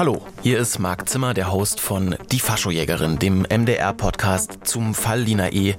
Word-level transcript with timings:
Hallo, 0.00 0.22
hier 0.40 0.58
ist 0.58 0.78
Marc 0.78 1.10
Zimmer, 1.10 1.34
der 1.34 1.52
Host 1.52 1.78
von 1.78 2.16
Die 2.32 2.40
Faschojägerin, 2.40 3.18
dem 3.18 3.42
MDR-Podcast 3.42 4.60
zum 4.62 4.94
Fall 4.94 5.20
Lina 5.20 5.52
E. 5.52 5.74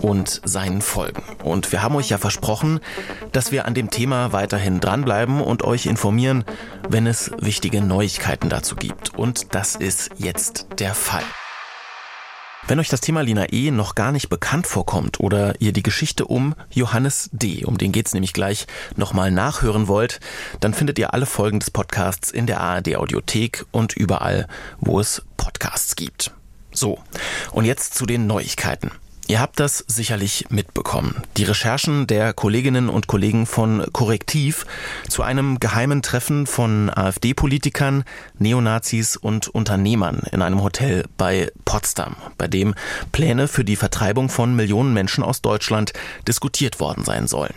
und 0.00 0.40
seinen 0.46 0.80
Folgen. 0.80 1.22
Und 1.44 1.72
wir 1.72 1.82
haben 1.82 1.94
euch 1.94 2.08
ja 2.08 2.16
versprochen, 2.16 2.80
dass 3.32 3.52
wir 3.52 3.66
an 3.66 3.74
dem 3.74 3.90
Thema 3.90 4.32
weiterhin 4.32 4.80
dranbleiben 4.80 5.42
und 5.42 5.62
euch 5.62 5.84
informieren, 5.84 6.46
wenn 6.88 7.06
es 7.06 7.30
wichtige 7.38 7.82
Neuigkeiten 7.82 8.48
dazu 8.48 8.76
gibt. 8.76 9.14
Und 9.14 9.54
das 9.54 9.76
ist 9.76 10.08
jetzt 10.16 10.68
der 10.78 10.94
Fall. 10.94 11.24
Wenn 12.68 12.80
euch 12.80 12.88
das 12.88 13.00
Thema 13.00 13.20
Lina 13.20 13.52
E. 13.52 13.70
noch 13.70 13.94
gar 13.94 14.10
nicht 14.10 14.28
bekannt 14.28 14.66
vorkommt 14.66 15.20
oder 15.20 15.54
ihr 15.60 15.72
die 15.72 15.84
Geschichte 15.84 16.24
um 16.24 16.56
Johannes 16.70 17.30
D., 17.32 17.64
um 17.64 17.78
den 17.78 17.92
geht's 17.92 18.12
nämlich 18.12 18.32
gleich, 18.32 18.66
nochmal 18.96 19.30
nachhören 19.30 19.86
wollt, 19.86 20.18
dann 20.58 20.74
findet 20.74 20.98
ihr 20.98 21.14
alle 21.14 21.26
Folgen 21.26 21.60
des 21.60 21.70
Podcasts 21.70 22.32
in 22.32 22.48
der 22.48 22.60
ARD 22.60 22.96
Audiothek 22.96 23.64
und 23.70 23.92
überall, 23.92 24.48
wo 24.80 24.98
es 24.98 25.22
Podcasts 25.36 25.94
gibt. 25.94 26.32
So, 26.72 26.98
und 27.52 27.66
jetzt 27.66 27.94
zu 27.94 28.04
den 28.04 28.26
Neuigkeiten. 28.26 28.90
Ihr 29.28 29.40
habt 29.40 29.58
das 29.58 29.84
sicherlich 29.88 30.46
mitbekommen. 30.50 31.22
Die 31.36 31.42
Recherchen 31.42 32.06
der 32.06 32.32
Kolleginnen 32.32 32.88
und 32.88 33.08
Kollegen 33.08 33.46
von 33.46 33.84
Korrektiv 33.92 34.66
zu 35.08 35.24
einem 35.24 35.58
geheimen 35.58 36.00
Treffen 36.02 36.46
von 36.46 36.90
AfD-Politikern, 36.90 38.04
Neonazis 38.38 39.16
und 39.16 39.48
Unternehmern 39.48 40.22
in 40.30 40.42
einem 40.42 40.62
Hotel 40.62 41.06
bei 41.16 41.50
Potsdam, 41.64 42.14
bei 42.38 42.46
dem 42.46 42.76
Pläne 43.10 43.48
für 43.48 43.64
die 43.64 43.74
Vertreibung 43.74 44.28
von 44.28 44.54
Millionen 44.54 44.94
Menschen 44.94 45.24
aus 45.24 45.42
Deutschland 45.42 45.92
diskutiert 46.28 46.78
worden 46.78 47.04
sein 47.04 47.26
sollen. 47.26 47.54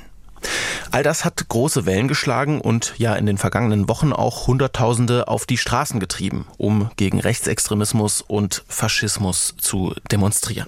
All 0.90 1.04
das 1.04 1.24
hat 1.24 1.50
große 1.50 1.86
Wellen 1.86 2.08
geschlagen 2.08 2.62
und 2.62 2.96
ja 2.98 3.14
in 3.14 3.28
den 3.28 3.38
vergangenen 3.38 3.88
Wochen 3.88 4.12
auch 4.12 4.48
Hunderttausende 4.48 5.28
auf 5.28 5.46
die 5.46 5.58
Straßen 5.58 6.00
getrieben, 6.00 6.48
um 6.58 6.90
gegen 6.96 7.20
Rechtsextremismus 7.20 8.22
und 8.22 8.64
Faschismus 8.68 9.54
zu 9.60 9.94
demonstrieren. 10.12 10.68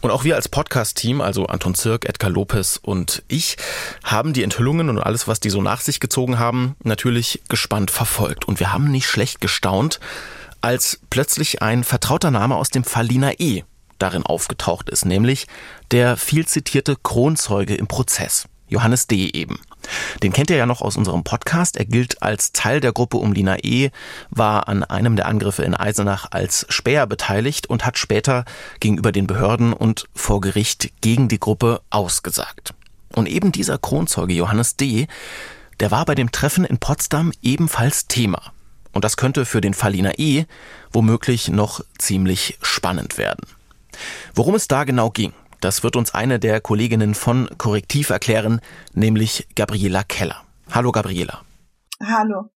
Und 0.00 0.10
auch 0.10 0.24
wir 0.24 0.36
als 0.36 0.48
Podcast-Team, 0.48 1.20
also 1.20 1.46
Anton 1.46 1.74
Zirk, 1.74 2.08
Edgar 2.08 2.30
Lopez 2.30 2.78
und 2.82 3.22
ich, 3.28 3.56
haben 4.04 4.32
die 4.32 4.42
Enthüllungen 4.42 4.88
und 4.88 4.98
alles, 4.98 5.28
was 5.28 5.40
die 5.40 5.50
so 5.50 5.62
nach 5.62 5.80
sich 5.80 6.00
gezogen 6.00 6.38
haben, 6.38 6.76
natürlich 6.82 7.42
gespannt 7.48 7.90
verfolgt. 7.90 8.46
Und 8.46 8.60
wir 8.60 8.72
haben 8.72 8.90
nicht 8.90 9.06
schlecht 9.06 9.40
gestaunt, 9.40 10.00
als 10.60 11.00
plötzlich 11.10 11.62
ein 11.62 11.84
vertrauter 11.84 12.30
Name 12.30 12.56
aus 12.56 12.70
dem 12.70 12.84
Fall 12.84 13.06
Lina 13.06 13.32
E. 13.38 13.62
darin 13.98 14.24
aufgetaucht 14.24 14.90
ist, 14.90 15.04
nämlich 15.04 15.46
der 15.90 16.16
viel 16.16 16.46
zitierte 16.46 16.96
Kronzeuge 16.96 17.74
im 17.74 17.86
Prozess. 17.86 18.46
Johannes 18.68 19.06
D. 19.06 19.30
eben. 19.30 19.60
Den 20.22 20.32
kennt 20.32 20.50
ihr 20.50 20.56
ja 20.56 20.66
noch 20.66 20.82
aus 20.82 20.96
unserem 20.96 21.24
Podcast. 21.24 21.76
Er 21.76 21.84
gilt 21.84 22.22
als 22.22 22.52
Teil 22.52 22.80
der 22.80 22.92
Gruppe 22.92 23.16
um 23.16 23.32
Lina 23.32 23.58
E., 23.62 23.90
war 24.30 24.68
an 24.68 24.84
einem 24.84 25.16
der 25.16 25.26
Angriffe 25.26 25.62
in 25.62 25.74
Eisenach 25.74 26.26
als 26.30 26.66
Späher 26.68 27.06
beteiligt 27.06 27.68
und 27.68 27.84
hat 27.84 27.98
später 27.98 28.44
gegenüber 28.80 29.12
den 29.12 29.26
Behörden 29.26 29.72
und 29.72 30.06
vor 30.14 30.40
Gericht 30.40 30.90
gegen 31.00 31.28
die 31.28 31.40
Gruppe 31.40 31.80
ausgesagt. 31.90 32.74
Und 33.14 33.26
eben 33.26 33.52
dieser 33.52 33.78
Kronzeuge 33.78 34.34
Johannes 34.34 34.76
D., 34.76 35.06
der 35.80 35.90
war 35.90 36.04
bei 36.04 36.14
dem 36.14 36.30
Treffen 36.30 36.64
in 36.64 36.78
Potsdam 36.78 37.32
ebenfalls 37.42 38.06
Thema. 38.06 38.52
Und 38.92 39.04
das 39.04 39.16
könnte 39.16 39.46
für 39.46 39.60
den 39.60 39.74
Fall 39.74 39.92
Lina 39.92 40.12
E. 40.18 40.44
womöglich 40.92 41.48
noch 41.48 41.80
ziemlich 41.98 42.58
spannend 42.60 43.18
werden. 43.18 43.46
Worum 44.34 44.54
es 44.54 44.68
da 44.68 44.84
genau 44.84 45.10
ging, 45.10 45.32
das 45.60 45.82
wird 45.82 45.96
uns 45.96 46.14
eine 46.14 46.38
der 46.38 46.60
Kolleginnen 46.60 47.14
von 47.14 47.48
Korrektiv 47.58 48.10
erklären, 48.10 48.60
nämlich 48.92 49.46
Gabriela 49.54 50.02
Keller. 50.04 50.42
Hallo 50.70 50.92
Gabriela. 50.92 51.42
Hallo. 52.02 52.50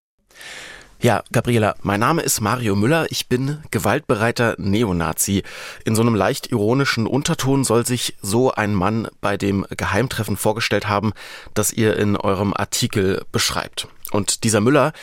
Ja, 1.00 1.22
Gabriela, 1.32 1.74
mein 1.82 2.00
Name 2.00 2.22
ist 2.22 2.40
Mario 2.40 2.74
Müller. 2.74 3.06
Ich 3.10 3.28
bin 3.28 3.62
gewaltbereiter 3.70 4.54
Neonazi. 4.56 5.42
In 5.84 5.94
so 5.94 6.00
einem 6.00 6.14
leicht 6.14 6.50
ironischen 6.50 7.06
Unterton 7.06 7.62
soll 7.62 7.84
sich 7.84 8.16
so 8.22 8.52
ein 8.52 8.72
Mann 8.72 9.08
bei 9.20 9.36
dem 9.36 9.66
Geheimtreffen 9.68 10.38
vorgestellt 10.38 10.88
haben, 10.88 11.12
das 11.52 11.74
ihr 11.74 11.98
in 11.98 12.16
eurem 12.16 12.54
Artikel 12.54 13.22
beschreibt. 13.32 13.86
Und 14.12 14.44
dieser 14.44 14.62
Müller, 14.62 14.94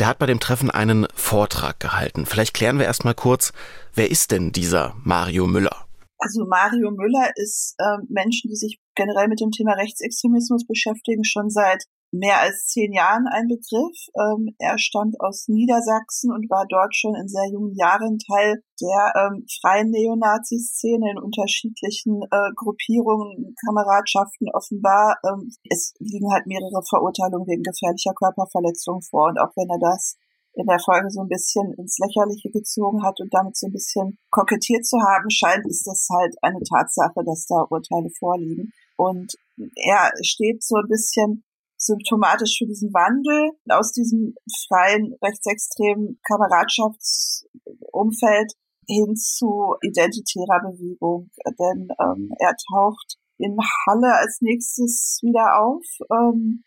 der 0.00 0.08
hat 0.08 0.18
bei 0.18 0.26
dem 0.26 0.40
Treffen 0.40 0.72
einen 0.72 1.06
Vortrag 1.14 1.78
gehalten. 1.78 2.26
Vielleicht 2.26 2.54
klären 2.54 2.80
wir 2.80 2.86
erstmal 2.86 3.14
kurz, 3.14 3.52
wer 3.94 4.10
ist 4.10 4.32
denn 4.32 4.50
dieser 4.50 4.96
Mario 5.04 5.46
Müller? 5.46 5.83
Also 6.24 6.46
Mario 6.48 6.90
Müller 6.90 7.28
ist 7.36 7.76
äh, 7.76 8.00
Menschen, 8.08 8.48
die 8.48 8.56
sich 8.56 8.80
generell 8.96 9.28
mit 9.28 9.42
dem 9.42 9.50
Thema 9.50 9.74
Rechtsextremismus 9.74 10.64
beschäftigen, 10.66 11.22
schon 11.22 11.50
seit 11.50 11.84
mehr 12.12 12.40
als 12.40 12.64
zehn 12.72 12.94
Jahren 12.94 13.28
ein 13.28 13.44
Begriff. 13.44 14.08
Ähm, 14.16 14.56
er 14.56 14.78
stammt 14.78 15.20
aus 15.20 15.48
Niedersachsen 15.48 16.32
und 16.32 16.48
war 16.48 16.64
dort 16.64 16.96
schon 16.96 17.12
in 17.14 17.28
sehr 17.28 17.44
jungen 17.52 17.76
Jahren 17.76 18.16
Teil 18.16 18.64
der 18.80 19.12
ähm, 19.20 19.44
freien 19.60 19.90
Neonazi-Szene 19.90 21.12
in 21.12 21.20
unterschiedlichen 21.20 22.24
äh, 22.32 22.48
Gruppierungen, 22.56 23.52
Kameradschaften 23.66 24.48
offenbar. 24.48 25.20
Ähm, 25.28 25.52
es 25.68 25.92
liegen 25.98 26.32
halt 26.32 26.46
mehrere 26.46 26.80
Verurteilungen 26.88 27.44
wegen 27.52 27.68
gefährlicher 27.68 28.16
Körperverletzung 28.16 29.02
vor 29.02 29.28
und 29.28 29.36
auch 29.36 29.52
wenn 29.60 29.68
er 29.68 29.92
das 29.92 30.16
in 30.54 30.66
der 30.66 30.78
Folge 30.78 31.10
so 31.10 31.20
ein 31.20 31.28
bisschen 31.28 31.74
ins 31.74 31.98
Lächerliche 31.98 32.50
gezogen 32.50 33.04
hat 33.04 33.20
und 33.20 33.34
damit 33.34 33.56
so 33.56 33.66
ein 33.66 33.72
bisschen 33.72 34.16
kokettiert 34.30 34.86
zu 34.86 34.98
haben 35.00 35.28
scheint, 35.30 35.66
ist 35.66 35.86
das 35.86 36.06
halt 36.10 36.34
eine 36.42 36.60
Tatsache, 36.60 37.24
dass 37.24 37.46
da 37.46 37.66
Urteile 37.68 38.10
vorliegen. 38.18 38.72
Und 38.96 39.34
er 39.76 40.10
steht 40.22 40.62
so 40.62 40.76
ein 40.76 40.88
bisschen 40.88 41.44
symptomatisch 41.76 42.56
für 42.58 42.66
diesen 42.66 42.94
Wandel 42.94 43.50
aus 43.68 43.92
diesem 43.92 44.34
freien, 44.68 45.14
rechtsextremen 45.22 46.18
Kameradschaftsumfeld 46.26 48.54
hin 48.86 49.16
zu 49.16 49.74
identitärer 49.82 50.60
Bewegung. 50.70 51.30
Denn 51.58 51.88
ähm, 52.00 52.32
er 52.38 52.54
taucht 52.70 53.18
in 53.38 53.56
Halle 53.86 54.14
als 54.14 54.38
nächstes 54.40 55.18
wieder 55.22 55.60
auf. 55.60 55.84
Ähm, 56.10 56.62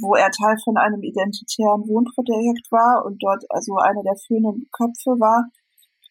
wo 0.00 0.14
er 0.14 0.30
Teil 0.30 0.56
von 0.64 0.76
einem 0.76 1.02
identitären 1.02 1.88
Wohnprojekt 1.88 2.70
war 2.70 3.04
und 3.04 3.22
dort 3.22 3.44
also 3.48 3.76
einer 3.76 4.02
der 4.02 4.16
führenden 4.26 4.68
Köpfe 4.72 5.18
war 5.18 5.48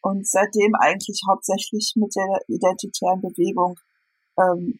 und 0.01 0.27
seitdem 0.27 0.73
eigentlich 0.79 1.21
hauptsächlich 1.27 1.93
mit 1.95 2.15
der 2.15 2.41
identitären 2.47 3.21
Bewegung 3.21 3.79
ähm, 4.37 4.79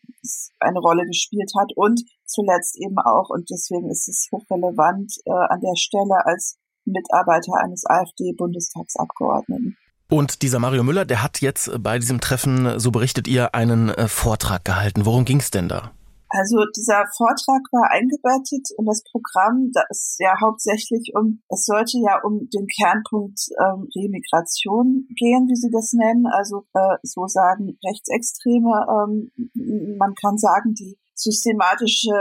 eine 0.59 0.79
Rolle 0.79 1.05
gespielt 1.05 1.51
hat 1.57 1.71
und 1.75 2.01
zuletzt 2.25 2.77
eben 2.77 2.97
auch, 2.99 3.29
und 3.29 3.49
deswegen 3.49 3.89
ist 3.89 4.07
es 4.07 4.27
hochrelevant, 4.31 5.13
äh, 5.25 5.31
an 5.31 5.61
der 5.61 5.75
Stelle 5.75 6.25
als 6.25 6.57
Mitarbeiter 6.85 7.53
eines 7.63 7.85
AfD-Bundestagsabgeordneten. 7.85 9.77
Und 10.09 10.43
dieser 10.43 10.59
Mario 10.59 10.83
Müller, 10.83 11.05
der 11.05 11.23
hat 11.23 11.41
jetzt 11.41 11.71
bei 11.81 11.97
diesem 11.97 12.21
Treffen, 12.21 12.79
so 12.79 12.91
berichtet 12.91 13.27
ihr, 13.27 13.55
einen 13.55 13.89
äh, 13.89 14.07
Vortrag 14.07 14.63
gehalten. 14.63 15.05
Worum 15.05 15.25
ging 15.25 15.39
es 15.39 15.49
denn 15.49 15.67
da? 15.67 15.94
Also 16.29 16.65
dieser 16.75 17.05
Vortrag 17.15 17.61
war 17.71 17.91
eingebettet 17.91 18.67
in 18.77 18.85
das 18.85 19.03
Programm, 19.11 19.71
das 19.73 20.17
ja 20.19 20.33
hauptsächlich 20.41 21.13
um, 21.15 21.41
es 21.49 21.65
sollte 21.65 21.97
ja 21.99 22.19
um 22.23 22.49
den 22.49 22.67
Kernpunkt 22.67 23.39
ähm, 23.59 23.87
Remigration 23.95 25.07
gehen, 25.15 25.47
wie 25.47 25.55
sie 25.55 25.69
das 25.71 25.93
nennen. 25.93 26.25
Also 26.25 26.65
äh, 26.73 26.97
so 27.03 27.27
sagen 27.27 27.77
Rechtsextreme. 27.85 28.85
Ähm, 28.89 29.31
man 29.97 30.15
kann 30.15 30.37
sagen, 30.37 30.73
die 30.73 30.97
systematische 31.13 32.11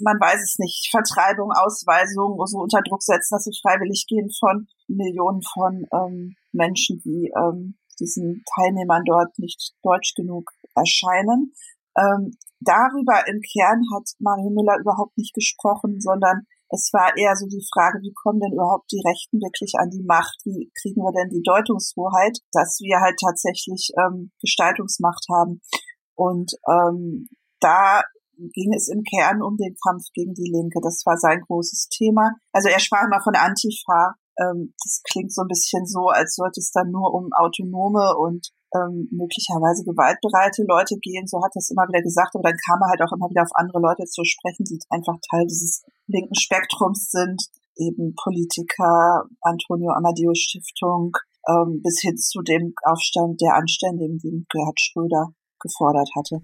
man 0.00 0.20
weiß 0.20 0.40
es 0.42 0.58
nicht, 0.58 0.88
Vertreibung, 0.90 1.50
Ausweisung, 1.50 2.38
so 2.46 2.58
unter 2.58 2.82
Druck 2.82 3.02
setzen, 3.02 3.34
dass 3.34 3.44
sie 3.44 3.58
freiwillig 3.60 4.06
gehen 4.08 4.30
von 4.38 4.68
Millionen 4.86 5.42
von 5.42 5.86
ähm, 5.92 6.36
Menschen, 6.52 7.00
die 7.04 7.32
ähm, 7.36 7.76
diesen 7.98 8.44
Teilnehmern 8.54 9.02
dort 9.04 9.36
nicht 9.38 9.74
deutsch 9.82 10.14
genug 10.14 10.50
erscheinen. 10.74 11.52
Ähm, 11.96 12.36
darüber 12.60 13.26
im 13.26 13.40
Kern 13.40 13.82
hat 13.94 14.08
Mario 14.18 14.50
Müller 14.50 14.78
überhaupt 14.80 15.16
nicht 15.16 15.34
gesprochen, 15.34 16.00
sondern 16.00 16.46
es 16.70 16.90
war 16.92 17.16
eher 17.16 17.34
so 17.34 17.46
die 17.46 17.64
Frage, 17.72 18.00
wie 18.02 18.12
kommen 18.12 18.40
denn 18.40 18.52
überhaupt 18.52 18.92
die 18.92 19.00
Rechten 19.00 19.40
wirklich 19.40 19.74
an 19.78 19.88
die 19.90 20.04
Macht? 20.04 20.36
Wie 20.44 20.70
kriegen 20.80 21.00
wir 21.00 21.12
denn 21.12 21.30
die 21.30 21.42
Deutungshoheit, 21.42 22.38
dass 22.52 22.80
wir 22.80 23.00
halt 23.00 23.16
tatsächlich 23.18 23.90
ähm, 23.96 24.32
Gestaltungsmacht 24.40 25.24
haben? 25.32 25.60
Und 26.14 26.52
ähm, 26.68 27.28
da 27.60 28.02
ging 28.36 28.72
es 28.74 28.88
im 28.88 29.02
Kern 29.02 29.42
um 29.42 29.56
den 29.56 29.76
Kampf 29.82 30.04
gegen 30.12 30.34
die 30.34 30.50
Linke. 30.50 30.80
Das 30.82 31.02
war 31.06 31.16
sein 31.16 31.40
großes 31.46 31.88
Thema. 31.88 32.32
Also 32.52 32.68
er 32.68 32.80
sprach 32.80 33.04
immer 33.04 33.22
von 33.22 33.34
Antifa. 33.34 34.14
Ähm, 34.38 34.74
das 34.84 35.02
klingt 35.10 35.32
so 35.32 35.42
ein 35.42 35.48
bisschen 35.48 35.86
so, 35.86 36.08
als 36.08 36.36
sollte 36.36 36.60
es 36.60 36.70
dann 36.70 36.90
nur 36.90 37.14
um 37.14 37.32
autonome 37.32 38.14
und 38.16 38.50
ähm, 38.74 39.08
möglicherweise 39.10 39.84
gewaltbereite 39.84 40.64
Leute 40.68 40.96
gehen. 41.00 41.26
So 41.26 41.42
hat 41.42 41.52
er 41.54 41.60
es 41.60 41.70
immer 41.70 41.88
wieder 41.88 42.02
gesagt. 42.02 42.34
Aber 42.34 42.44
dann 42.44 42.58
kam 42.66 42.80
er 42.82 42.90
halt 42.90 43.02
auch 43.02 43.12
immer 43.12 43.30
wieder 43.30 43.42
auf 43.42 43.54
andere 43.54 43.80
Leute 43.80 44.04
zu 44.04 44.24
sprechen, 44.24 44.64
die 44.64 44.78
einfach 44.90 45.16
Teil 45.30 45.46
dieses 45.46 45.84
linken 46.06 46.34
Spektrums 46.34 47.10
sind. 47.10 47.42
Eben 47.76 48.14
Politiker, 48.14 49.24
Antonio 49.40 49.92
Amadeus 49.92 50.38
Stiftung, 50.38 51.12
ähm, 51.46 51.80
bis 51.82 52.00
hin 52.00 52.16
zu 52.16 52.42
dem 52.42 52.74
Aufstand 52.82 53.40
der 53.40 53.54
Anständigen, 53.54 54.18
den 54.18 54.46
Gerhard 54.50 54.80
Schröder 54.80 55.32
gefordert 55.60 56.10
hatte. 56.16 56.42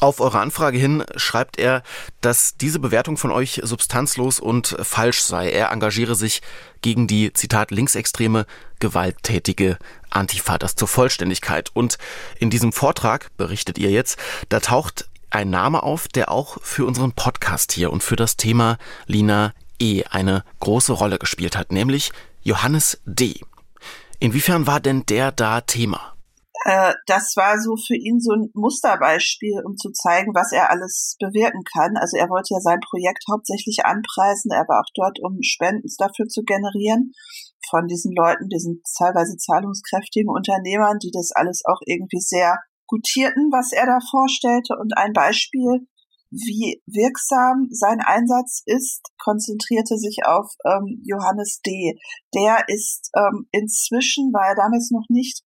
Auf 0.00 0.20
eure 0.20 0.40
Anfrage 0.40 0.78
hin 0.78 1.04
schreibt 1.16 1.58
er, 1.58 1.82
dass 2.22 2.56
diese 2.56 2.78
Bewertung 2.78 3.18
von 3.18 3.30
euch 3.30 3.60
substanzlos 3.62 4.40
und 4.40 4.74
falsch 4.80 5.20
sei. 5.20 5.50
Er 5.50 5.70
engagiere 5.70 6.14
sich 6.14 6.40
gegen 6.80 7.06
die, 7.06 7.34
Zitat, 7.34 7.70
linksextreme, 7.70 8.46
gewalttätige 8.78 9.76
Antifa, 10.08 10.56
das 10.56 10.74
zur 10.74 10.88
Vollständigkeit. 10.88 11.68
Und 11.74 11.98
in 12.38 12.48
diesem 12.48 12.72
Vortrag, 12.72 13.36
berichtet 13.36 13.76
ihr 13.76 13.90
jetzt, 13.90 14.18
da 14.48 14.60
taucht 14.60 15.10
ein 15.28 15.50
Name 15.50 15.82
auf, 15.82 16.08
der 16.08 16.30
auch 16.30 16.56
für 16.62 16.86
unseren 16.86 17.12
Podcast 17.12 17.72
hier 17.72 17.92
und 17.92 18.02
für 18.02 18.16
das 18.16 18.38
Thema 18.38 18.78
Lina 19.06 19.52
E. 19.78 20.04
eine 20.04 20.44
große 20.60 20.94
Rolle 20.94 21.18
gespielt 21.18 21.58
hat, 21.58 21.72
nämlich 21.72 22.10
Johannes 22.42 23.00
D. 23.04 23.40
Inwiefern 24.18 24.66
war 24.66 24.80
denn 24.80 25.04
der 25.06 25.30
da 25.30 25.60
Thema? 25.60 26.14
Äh, 26.64 26.94
das 27.06 27.36
war 27.36 27.58
so 27.58 27.76
für 27.76 27.96
ihn 27.96 28.20
so 28.20 28.32
ein 28.32 28.50
Musterbeispiel, 28.54 29.62
um 29.64 29.76
zu 29.76 29.90
zeigen, 29.92 30.34
was 30.34 30.52
er 30.52 30.70
alles 30.70 31.16
bewirken 31.18 31.62
kann. 31.64 31.96
Also 31.96 32.16
er 32.16 32.28
wollte 32.28 32.54
ja 32.54 32.60
sein 32.60 32.80
Projekt 32.80 33.24
hauptsächlich 33.30 33.84
anpreisen. 33.84 34.50
Er 34.50 34.68
war 34.68 34.80
auch 34.80 34.92
dort, 34.94 35.18
um 35.22 35.40
Spenden 35.42 35.88
dafür 35.98 36.26
zu 36.28 36.42
generieren 36.42 37.12
von 37.68 37.86
diesen 37.86 38.12
Leuten, 38.12 38.48
diesen 38.48 38.82
teilweise 38.98 39.36
zahlungskräftigen 39.36 40.28
Unternehmern, 40.28 40.98
die 40.98 41.10
das 41.12 41.32
alles 41.32 41.62
auch 41.64 41.80
irgendwie 41.86 42.20
sehr 42.20 42.58
gutierten, 42.86 43.50
was 43.52 43.72
er 43.72 43.86
da 43.86 43.98
vorstellte. 44.10 44.76
Und 44.78 44.96
ein 44.98 45.12
Beispiel, 45.12 45.86
wie 46.30 46.82
wirksam 46.86 47.68
sein 47.70 48.00
Einsatz 48.00 48.62
ist, 48.66 49.00
konzentrierte 49.22 49.96
sich 49.96 50.26
auf 50.26 50.52
ähm, 50.66 51.00
Johannes 51.04 51.60
D. 51.64 51.98
Der 52.34 52.64
ist 52.68 53.10
ähm, 53.16 53.48
inzwischen, 53.50 54.32
war 54.32 54.48
er 54.48 54.56
damals 54.56 54.90
noch 54.90 55.06
nicht 55.08 55.42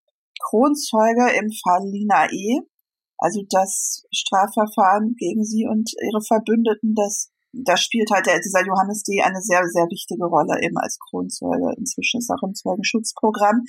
Kronzeuge 0.49 1.33
im 1.39 1.51
Fall 1.63 1.89
Lina 1.89 2.27
E., 2.31 2.61
also 3.19 3.43
das 3.49 4.05
Strafverfahren 4.13 5.15
gegen 5.17 5.45
sie 5.45 5.67
und 5.67 5.91
ihre 6.03 6.21
Verbündeten, 6.21 6.95
das, 6.95 7.31
da 7.53 7.77
spielt 7.77 8.11
halt 8.11 8.27
der, 8.27 8.41
dieser 8.41 8.67
Johannes 8.67 9.03
D. 9.03 9.23
eine 9.23 9.41
sehr, 9.41 9.65
sehr 9.69 9.87
wichtige 9.89 10.27
Rolle 10.27 10.61
eben 10.61 10.77
als 10.77 10.99
Kronzeuge. 10.99 11.73
Inzwischen 11.79 12.19
ist 12.19 12.31
auch 12.31 12.43
im 12.47 12.55
Zeugenschutzprogramm. 12.55 13.65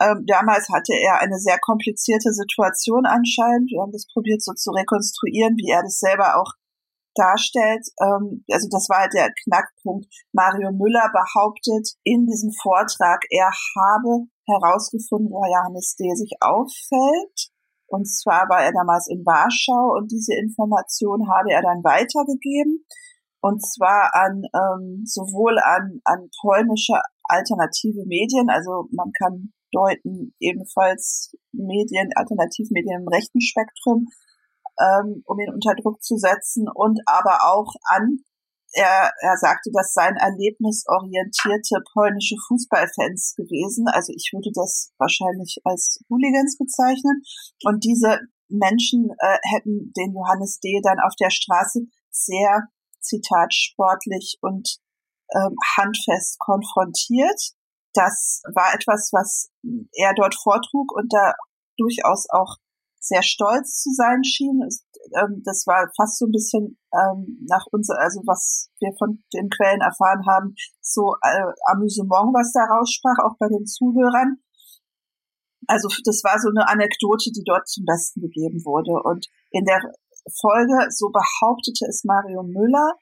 Ähm, 0.00 0.24
damals 0.26 0.68
hatte 0.68 0.92
er 0.92 1.20
eine 1.20 1.38
sehr 1.38 1.58
komplizierte 1.58 2.32
Situation 2.32 3.06
anscheinend. 3.06 3.70
Wir 3.70 3.80
haben 3.80 3.92
das 3.92 4.06
probiert 4.12 4.42
so 4.42 4.52
zu 4.52 4.70
rekonstruieren, 4.70 5.56
wie 5.56 5.70
er 5.70 5.82
das 5.82 5.98
selber 5.98 6.36
auch 6.36 6.52
darstellt. 7.14 7.86
Ähm, 8.00 8.44
also 8.50 8.68
das 8.70 8.88
war 8.88 9.00
halt 9.00 9.14
der 9.14 9.30
Knackpunkt. 9.44 10.06
Mario 10.32 10.70
Müller 10.72 11.10
behauptet 11.12 11.96
in 12.04 12.26
diesem 12.26 12.52
Vortrag, 12.62 13.24
er 13.30 13.50
habe 13.74 14.28
herausgefunden, 14.48 15.30
wo 15.30 15.44
Johannes 15.44 15.94
D. 15.96 16.08
sich 16.14 16.32
auffällt. 16.40 17.52
Und 17.86 18.04
zwar 18.04 18.48
war 18.48 18.62
er 18.62 18.72
damals 18.72 19.08
in 19.08 19.24
Warschau 19.24 19.96
und 19.96 20.10
diese 20.10 20.34
Information 20.34 21.28
habe 21.28 21.52
er 21.52 21.62
dann 21.62 21.84
weitergegeben. 21.84 22.84
Und 23.40 23.64
zwar 23.64 24.14
an 24.14 24.42
ähm, 24.52 25.04
sowohl 25.06 25.58
an, 25.58 26.00
an 26.04 26.28
polnische 26.40 27.00
alternative 27.24 28.04
Medien, 28.04 28.50
also 28.50 28.88
man 28.90 29.12
kann 29.12 29.52
deuten 29.72 30.34
ebenfalls 30.40 31.34
Medien, 31.52 32.10
Alternativmedien 32.14 33.02
im 33.02 33.08
rechten 33.08 33.40
Spektrum, 33.40 34.08
ähm, 34.80 35.22
um 35.26 35.38
ihn 35.38 35.52
unter 35.52 35.74
Druck 35.74 36.02
zu 36.02 36.16
setzen 36.16 36.66
und 36.72 37.00
aber 37.06 37.52
auch 37.52 37.74
an 37.84 38.20
er, 38.72 39.12
er 39.20 39.36
sagte, 39.36 39.70
das 39.72 39.92
seien 39.92 40.16
erlebnisorientierte 40.16 41.82
polnische 41.92 42.36
Fußballfans 42.48 43.34
gewesen. 43.36 43.86
Also 43.88 44.12
ich 44.14 44.30
würde 44.32 44.50
das 44.54 44.92
wahrscheinlich 44.98 45.58
als 45.64 46.00
Hooligans 46.08 46.58
bezeichnen. 46.58 47.22
Und 47.64 47.84
diese 47.84 48.20
Menschen 48.48 49.10
äh, 49.18 49.38
hätten 49.54 49.92
den 49.96 50.12
Johannes 50.14 50.60
D. 50.60 50.80
dann 50.82 50.98
auf 51.00 51.14
der 51.20 51.30
Straße 51.30 51.86
sehr, 52.10 52.68
Zitat, 53.00 53.54
sportlich 53.54 54.38
und 54.40 54.78
ähm, 55.34 55.54
handfest 55.76 56.38
konfrontiert. 56.38 57.40
Das 57.94 58.42
war 58.54 58.74
etwas, 58.74 59.10
was 59.12 59.50
er 59.92 60.14
dort 60.14 60.34
vortrug 60.34 60.92
und 60.92 61.12
da 61.12 61.32
durchaus 61.76 62.26
auch 62.30 62.56
sehr 63.08 63.22
stolz 63.22 63.82
zu 63.82 63.92
sein 63.92 64.22
schien. 64.24 64.60
Ähm, 65.16 65.42
das 65.44 65.66
war 65.66 65.90
fast 65.96 66.18
so 66.18 66.26
ein 66.26 66.32
bisschen 66.32 66.78
ähm, 66.92 67.46
nach 67.48 67.64
uns, 67.72 67.90
also 67.90 68.20
was 68.26 68.70
wir 68.80 68.92
von 68.98 69.22
den 69.34 69.48
Quellen 69.48 69.80
erfahren 69.80 70.24
haben, 70.26 70.54
so 70.80 71.14
äh, 71.22 71.52
Amüsement, 71.66 72.34
was 72.34 72.52
da 72.52 72.64
raussprach, 72.64 73.18
auch 73.24 73.36
bei 73.38 73.48
den 73.48 73.66
Zuhörern. 73.66 74.38
Also 75.66 75.88
das 76.04 76.22
war 76.24 76.38
so 76.38 76.48
eine 76.48 76.68
Anekdote, 76.68 77.30
die 77.32 77.44
dort 77.44 77.68
zum 77.68 77.84
Besten 77.84 78.20
gegeben 78.20 78.64
wurde. 78.64 79.02
Und 79.02 79.28
in 79.50 79.64
der 79.64 79.80
Folge, 80.40 80.88
so 80.90 81.10
behauptete 81.10 81.86
es 81.88 82.04
Mario 82.04 82.42
Müller, 82.42 82.94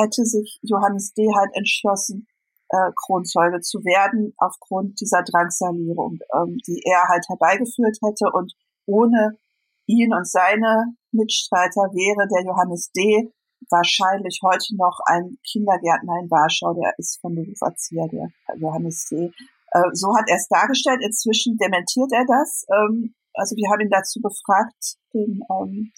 hätte 0.00 0.24
sich 0.24 0.58
Johannes 0.62 1.12
D. 1.12 1.28
halt 1.34 1.50
entschlossen, 1.54 2.26
äh, 2.70 2.90
Kronzeuge 3.04 3.60
zu 3.60 3.78
werden, 3.80 4.32
aufgrund 4.38 5.00
dieser 5.00 5.22
Drangsalierung, 5.22 6.18
ähm, 6.34 6.58
die 6.66 6.82
er 6.84 7.08
halt 7.08 7.24
herbeigeführt 7.28 7.98
hätte 8.02 8.30
und 8.32 8.54
ohne 8.90 9.38
ihn 9.86 10.12
und 10.12 10.28
seine 10.28 10.94
Mitstreiter 11.12 11.82
wäre 11.92 12.26
der 12.28 12.44
Johannes 12.44 12.90
D. 12.92 13.32
wahrscheinlich 13.70 14.40
heute 14.42 14.76
noch 14.76 14.98
ein 15.06 15.38
Kindergärtner 15.50 16.20
in 16.22 16.30
Warschau, 16.30 16.74
der 16.74 16.92
ist 16.98 17.20
von 17.20 17.34
Beruf 17.34 17.60
Erzieher, 17.60 18.08
der 18.08 18.28
Johannes 18.56 19.06
D. 19.10 19.30
Äh, 19.72 19.90
so 19.92 20.14
hat 20.16 20.28
er 20.28 20.36
es 20.36 20.48
dargestellt. 20.48 21.00
Inzwischen 21.02 21.56
dementiert 21.56 22.10
er 22.12 22.24
das. 22.26 22.66
Ähm, 22.70 23.14
also 23.34 23.54
wir 23.56 23.70
haben 23.70 23.80
ihn 23.80 23.90
dazu 23.90 24.20
befragt, 24.20 24.98
den 25.14 25.40
ähm, 25.50 25.92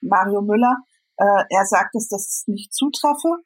Mario 0.00 0.42
Müller. 0.42 0.76
Äh, 1.16 1.44
er 1.50 1.64
sagt, 1.64 1.94
dass 1.94 2.08
das 2.08 2.44
nicht 2.46 2.72
zutreffe, 2.72 3.42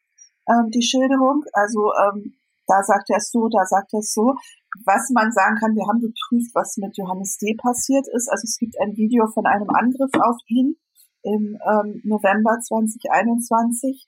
ähm, 0.48 0.70
die 0.70 0.82
Schilderung. 0.82 1.44
Also 1.52 1.92
ähm, 1.94 2.34
da 2.66 2.82
sagt 2.82 3.10
er 3.10 3.18
es 3.18 3.30
so, 3.30 3.48
da 3.48 3.64
sagt 3.64 3.92
er 3.94 4.00
es 4.00 4.12
so. 4.12 4.34
Was 4.84 5.10
man 5.10 5.32
sagen 5.32 5.56
kann, 5.56 5.74
wir 5.74 5.86
haben 5.88 6.00
geprüft, 6.00 6.54
was 6.54 6.76
mit 6.76 6.96
Johannes 6.96 7.38
D. 7.38 7.56
passiert 7.60 8.06
ist. 8.14 8.28
Also 8.30 8.44
es 8.44 8.56
gibt 8.58 8.80
ein 8.80 8.96
Video 8.96 9.26
von 9.26 9.46
einem 9.46 9.68
Angriff 9.70 10.10
auf 10.20 10.36
ihn 10.46 10.76
im 11.22 11.58
ähm, 11.66 12.00
November 12.04 12.58
2021. 12.60 14.06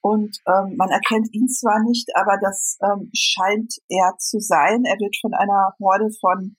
Und 0.00 0.38
ähm, 0.46 0.76
man 0.76 0.90
erkennt 0.90 1.28
ihn 1.34 1.48
zwar 1.48 1.82
nicht, 1.82 2.08
aber 2.14 2.38
das 2.40 2.78
ähm, 2.82 3.10
scheint 3.12 3.74
er 3.88 4.14
zu 4.18 4.38
sein. 4.38 4.84
Er 4.84 4.96
wird 4.98 5.16
von 5.20 5.34
einer 5.34 5.74
Horde 5.80 6.08
von 6.20 6.56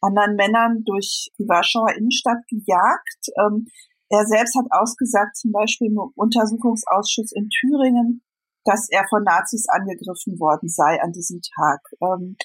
anderen 0.00 0.36
Männern 0.36 0.84
durch 0.84 1.30
die 1.38 1.48
Warschauer 1.48 1.96
Innenstadt 1.96 2.46
gejagt. 2.48 3.32
Ähm, 3.40 3.66
er 4.10 4.26
selbst 4.26 4.54
hat 4.54 4.66
ausgesagt, 4.70 5.36
zum 5.36 5.50
Beispiel 5.52 5.88
im 5.88 5.98
Untersuchungsausschuss 6.14 7.32
in 7.32 7.48
Thüringen, 7.48 8.22
dass 8.64 8.88
er 8.90 9.04
von 9.08 9.24
Nazis 9.24 9.66
angegriffen 9.68 10.38
worden 10.38 10.68
sei 10.68 11.00
an 11.02 11.12
diesem 11.12 11.40
Tag. 11.56 11.80
Ähm, 12.00 12.36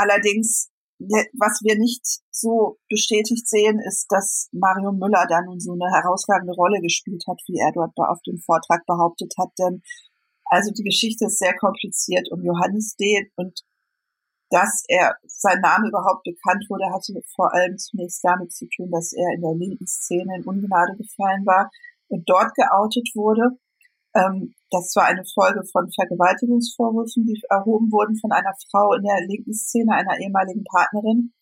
allerdings, 0.00 0.70
was 0.98 1.60
wir 1.62 1.78
nicht 1.78 2.04
so 2.30 2.78
bestätigt 2.88 3.48
sehen, 3.48 3.78
ist, 3.86 4.06
dass 4.10 4.48
Mario 4.52 4.92
Müller 4.92 5.26
da 5.28 5.40
nun 5.42 5.60
so 5.60 5.72
eine 5.72 5.90
herausragende 5.90 6.52
Rolle 6.52 6.80
gespielt 6.80 7.24
hat, 7.28 7.40
wie 7.46 7.58
er 7.58 7.72
dort 7.72 7.96
auf 7.96 8.20
dem 8.26 8.38
Vortrag 8.38 8.84
behauptet 8.86 9.32
hat. 9.38 9.50
Denn 9.58 9.82
also 10.44 10.72
die 10.72 10.82
Geschichte 10.82 11.26
ist 11.26 11.38
sehr 11.38 11.54
kompliziert 11.56 12.28
um 12.32 12.42
Johannes 12.42 12.96
D. 12.96 13.30
und 13.36 13.60
dass 14.50 14.82
er 14.88 15.14
sein 15.26 15.60
Name 15.60 15.88
überhaupt 15.88 16.24
bekannt 16.24 16.66
wurde, 16.68 16.92
hatte 16.92 17.22
vor 17.36 17.54
allem 17.54 17.78
zunächst 17.78 18.24
damit 18.24 18.52
zu 18.52 18.66
tun, 18.74 18.90
dass 18.90 19.12
er 19.12 19.32
in 19.36 19.42
der 19.42 19.54
linken 19.54 19.86
Szene 19.86 20.36
in 20.36 20.44
Ungnade 20.44 20.96
gefallen 20.96 21.46
war 21.46 21.70
und 22.08 22.28
dort 22.28 22.52
geoutet 22.56 23.08
wurde. 23.14 23.56
Ähm, 24.14 24.54
das 24.70 24.94
war 24.96 25.06
eine 25.06 25.24
Folge 25.24 25.62
von 25.70 25.90
Vergewaltigungsvorwürfen, 25.90 27.24
die 27.26 27.40
erhoben 27.48 27.90
wurden 27.90 28.16
von 28.18 28.32
einer 28.32 28.54
Frau 28.70 28.92
in 28.94 29.02
der 29.02 29.26
linken 29.26 29.54
Szene, 29.54 29.94
einer 29.94 30.18
ehemaligen 30.18 30.64
Partnerin. 30.64 31.32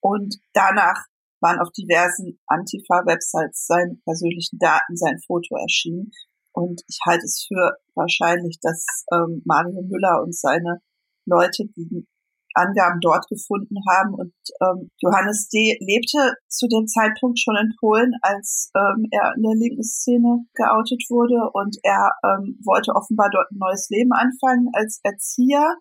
Und 0.00 0.36
danach 0.52 1.06
waren 1.40 1.60
auf 1.60 1.70
diversen 1.72 2.38
Antifa-Websites 2.46 3.66
seine 3.66 3.96
persönlichen 4.04 4.58
Daten, 4.58 4.96
sein 4.96 5.18
Foto 5.26 5.56
erschienen. 5.56 6.10
Und 6.52 6.82
ich 6.88 6.98
halte 7.06 7.24
es 7.24 7.46
für 7.46 7.76
wahrscheinlich, 7.94 8.58
dass 8.60 9.04
ähm, 9.12 9.42
Mario 9.44 9.82
Müller 9.82 10.22
und 10.22 10.34
seine 10.34 10.80
Leute, 11.24 11.64
die 11.76 12.06
Angaben 12.54 13.00
dort 13.00 13.28
gefunden 13.28 13.76
haben. 13.88 14.14
Und 14.14 14.34
ähm, 14.60 14.90
Johannes 14.98 15.48
D. 15.48 15.78
lebte 15.80 16.34
zu 16.48 16.66
dem 16.68 16.86
Zeitpunkt 16.86 17.38
schon 17.38 17.56
in 17.56 17.74
Polen, 17.78 18.12
als 18.22 18.70
ähm, 18.76 19.06
er 19.10 19.34
in 19.36 19.42
der 19.42 19.54
linken 19.54 19.84
Szene 19.84 20.44
geoutet 20.54 21.02
wurde. 21.08 21.50
Und 21.52 21.76
er 21.82 22.10
ähm, 22.24 22.58
wollte 22.64 22.94
offenbar 22.94 23.30
dort 23.32 23.50
ein 23.50 23.58
neues 23.58 23.88
Leben 23.90 24.12
anfangen 24.12 24.68
als 24.72 25.00
Erzieher. 25.02 25.76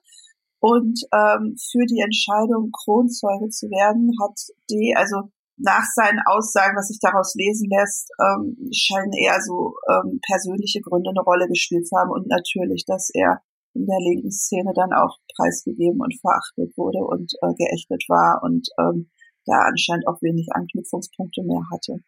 Und 0.60 1.00
ähm, 1.14 1.56
für 1.72 1.86
die 1.86 2.02
Entscheidung, 2.02 2.72
Kronzeuge 2.72 3.50
zu 3.50 3.68
werden, 3.70 4.12
hat 4.22 4.38
D. 4.70 4.94
also 4.96 5.32
nach 5.60 5.84
seinen 5.94 6.20
Aussagen, 6.26 6.76
was 6.78 6.88
sich 6.88 7.00
daraus 7.02 7.36
lesen 7.36 7.70
lässt, 7.70 8.10
ähm, 8.20 8.56
scheinen 8.72 9.12
eher 9.14 9.42
so 9.42 9.76
ähm, 9.92 10.20
persönliche 10.26 10.82
Gründe 10.82 11.10
eine 11.10 11.22
Rolle 11.22 11.48
gespielt 11.48 11.88
zu 11.88 11.98
haben 11.98 12.12
und 12.12 12.28
natürlich, 12.28 12.86
dass 12.86 13.10
er 13.14 13.42
in 13.74 13.86
der 13.86 14.00
linken 14.00 14.32
Szene 14.32 14.72
dann 14.76 14.94
auch 14.94 15.18
preisgegeben 15.36 16.00
und 16.02 16.14
verachtet 16.20 16.76
wurde 16.78 17.00
und 17.00 17.32
äh, 17.42 17.54
geächtet 17.56 18.04
war 18.08 18.42
und 18.44 18.68
ähm, 18.80 19.10
da 19.46 19.66
anscheinend 19.68 20.08
auch 20.08 20.22
wenig 20.22 20.48
Anknüpfungspunkte 20.52 21.42
mehr 21.44 21.64
hatte. 21.72 22.04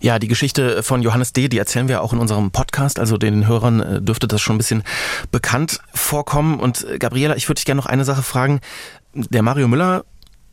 Ja, 0.00 0.18
die 0.18 0.26
Geschichte 0.26 0.82
von 0.82 1.00
Johannes 1.02 1.32
D., 1.32 1.48
die 1.48 1.58
erzählen 1.58 1.86
wir 1.86 2.02
auch 2.02 2.12
in 2.12 2.18
unserem 2.18 2.50
Podcast, 2.50 2.98
also 2.98 3.18
den 3.18 3.46
Hörern 3.46 3.80
äh, 3.80 4.02
dürfte 4.02 4.26
das 4.26 4.40
schon 4.40 4.56
ein 4.56 4.58
bisschen 4.58 4.82
bekannt 5.30 5.80
vorkommen. 5.94 6.58
Und 6.58 6.84
äh, 6.84 6.98
Gabriela, 6.98 7.36
ich 7.36 7.48
würde 7.48 7.60
dich 7.60 7.66
gerne 7.66 7.80
noch 7.80 7.86
eine 7.86 8.04
Sache 8.04 8.22
fragen. 8.22 8.60
Der 9.14 9.42
Mario 9.42 9.68
Müller, 9.68 10.04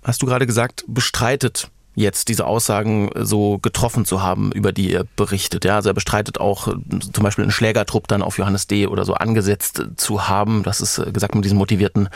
hast 0.04 0.22
du 0.22 0.28
gerade 0.28 0.46
gesagt, 0.46 0.86
bestreitet 0.88 1.72
jetzt 2.00 2.30
diese 2.30 2.46
Aussagen 2.46 3.10
so 3.16 3.60
getroffen 3.60 4.06
zu 4.06 4.24
haben, 4.24 4.52
über 4.54 4.72
die 4.72 4.94
er 4.94 5.04
berichtet. 5.16 5.66
Ja, 5.66 5.76
also 5.76 5.90
er 5.90 5.94
bestreitet 5.94 6.40
auch 6.40 6.68
äh, 6.68 7.00
zum 7.00 7.24
Beispiel 7.24 7.44
einen 7.44 7.52
Schlägertrupp 7.52 8.08
dann 8.08 8.22
auf 8.22 8.38
Johannes 8.38 8.68
D. 8.68 8.88
oder 8.88 9.06
so 9.06 9.14
angesetzt 9.14 9.84
zu 9.98 10.28
haben. 10.28 10.64
Das 10.64 10.82
ist 10.82 11.02
gesagt 11.14 11.36
mit 11.36 11.44
diesen 11.44 11.58
motivierten 11.58 12.10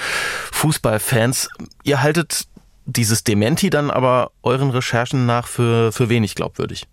Fußballfans. 0.51 1.49
Ihr 1.83 2.01
haltet 2.01 2.47
dieses 2.85 3.23
Dementi 3.23 3.69
dann 3.69 3.91
aber 3.91 4.31
euren 4.41 4.69
Recherchen 4.69 5.25
nach 5.25 5.47
für, 5.47 5.91
für 5.91 6.09
wenig 6.09 6.35
glaubwürdig. 6.35 6.87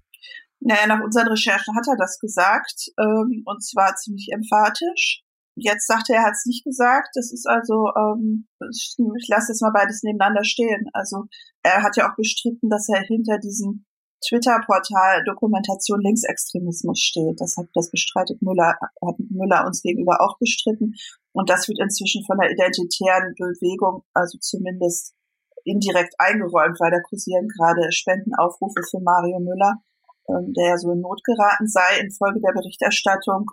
Naja, 0.60 0.86
nach 0.86 1.00
unseren 1.02 1.28
Recherchen 1.28 1.74
hat 1.76 1.86
er 1.88 1.96
das 1.96 2.18
gesagt, 2.20 2.90
ähm, 2.98 3.42
und 3.46 3.64
zwar 3.64 3.94
ziemlich 3.96 4.28
emphatisch. 4.32 5.22
Jetzt 5.62 5.86
sagt 5.86 6.10
er, 6.10 6.16
er 6.16 6.24
hat 6.24 6.34
es 6.34 6.46
nicht 6.46 6.64
gesagt. 6.64 7.08
Das 7.14 7.32
ist 7.32 7.46
also, 7.46 7.92
ähm, 7.96 8.48
ich 8.70 9.28
lasse 9.28 9.52
jetzt 9.52 9.62
mal 9.62 9.72
beides 9.72 10.02
nebeneinander 10.02 10.44
stehen. 10.44 10.88
Also 10.92 11.24
er 11.62 11.82
hat 11.82 11.96
ja 11.96 12.10
auch 12.10 12.16
bestritten, 12.16 12.68
dass 12.70 12.88
er 12.88 13.00
hinter 13.00 13.38
diesem 13.38 13.84
Twitter-Portal 14.26 15.24
Dokumentation 15.24 16.00
Linksextremismus 16.00 17.00
steht. 17.00 17.40
Das 17.40 17.56
hat, 17.56 17.66
das 17.74 17.90
bestreitet 17.90 18.42
Müller, 18.42 18.74
hat 19.06 19.16
Müller 19.30 19.66
uns 19.66 19.82
gegenüber 19.82 20.20
auch 20.20 20.38
bestritten. 20.38 20.94
Und 21.32 21.48
das 21.48 21.68
wird 21.68 21.78
inzwischen 21.80 22.24
von 22.24 22.38
der 22.38 22.50
identitären 22.50 23.34
Bewegung, 23.36 24.02
also 24.12 24.38
zumindest 24.38 25.14
indirekt 25.64 26.14
eingeräumt, 26.18 26.80
weil 26.80 26.90
da 26.90 27.00
kursieren 27.00 27.48
gerade 27.48 27.92
Spendenaufrufe 27.92 28.82
für 28.90 29.00
Mario 29.00 29.40
Müller. 29.40 29.76
Ähm, 30.30 30.52
der 30.54 30.78
so 30.78 30.92
in 30.92 31.00
Not 31.00 31.20
geraten 31.24 31.66
sei 31.66 32.00
infolge 32.00 32.40
der 32.40 32.52
Berichterstattung, 32.52 33.46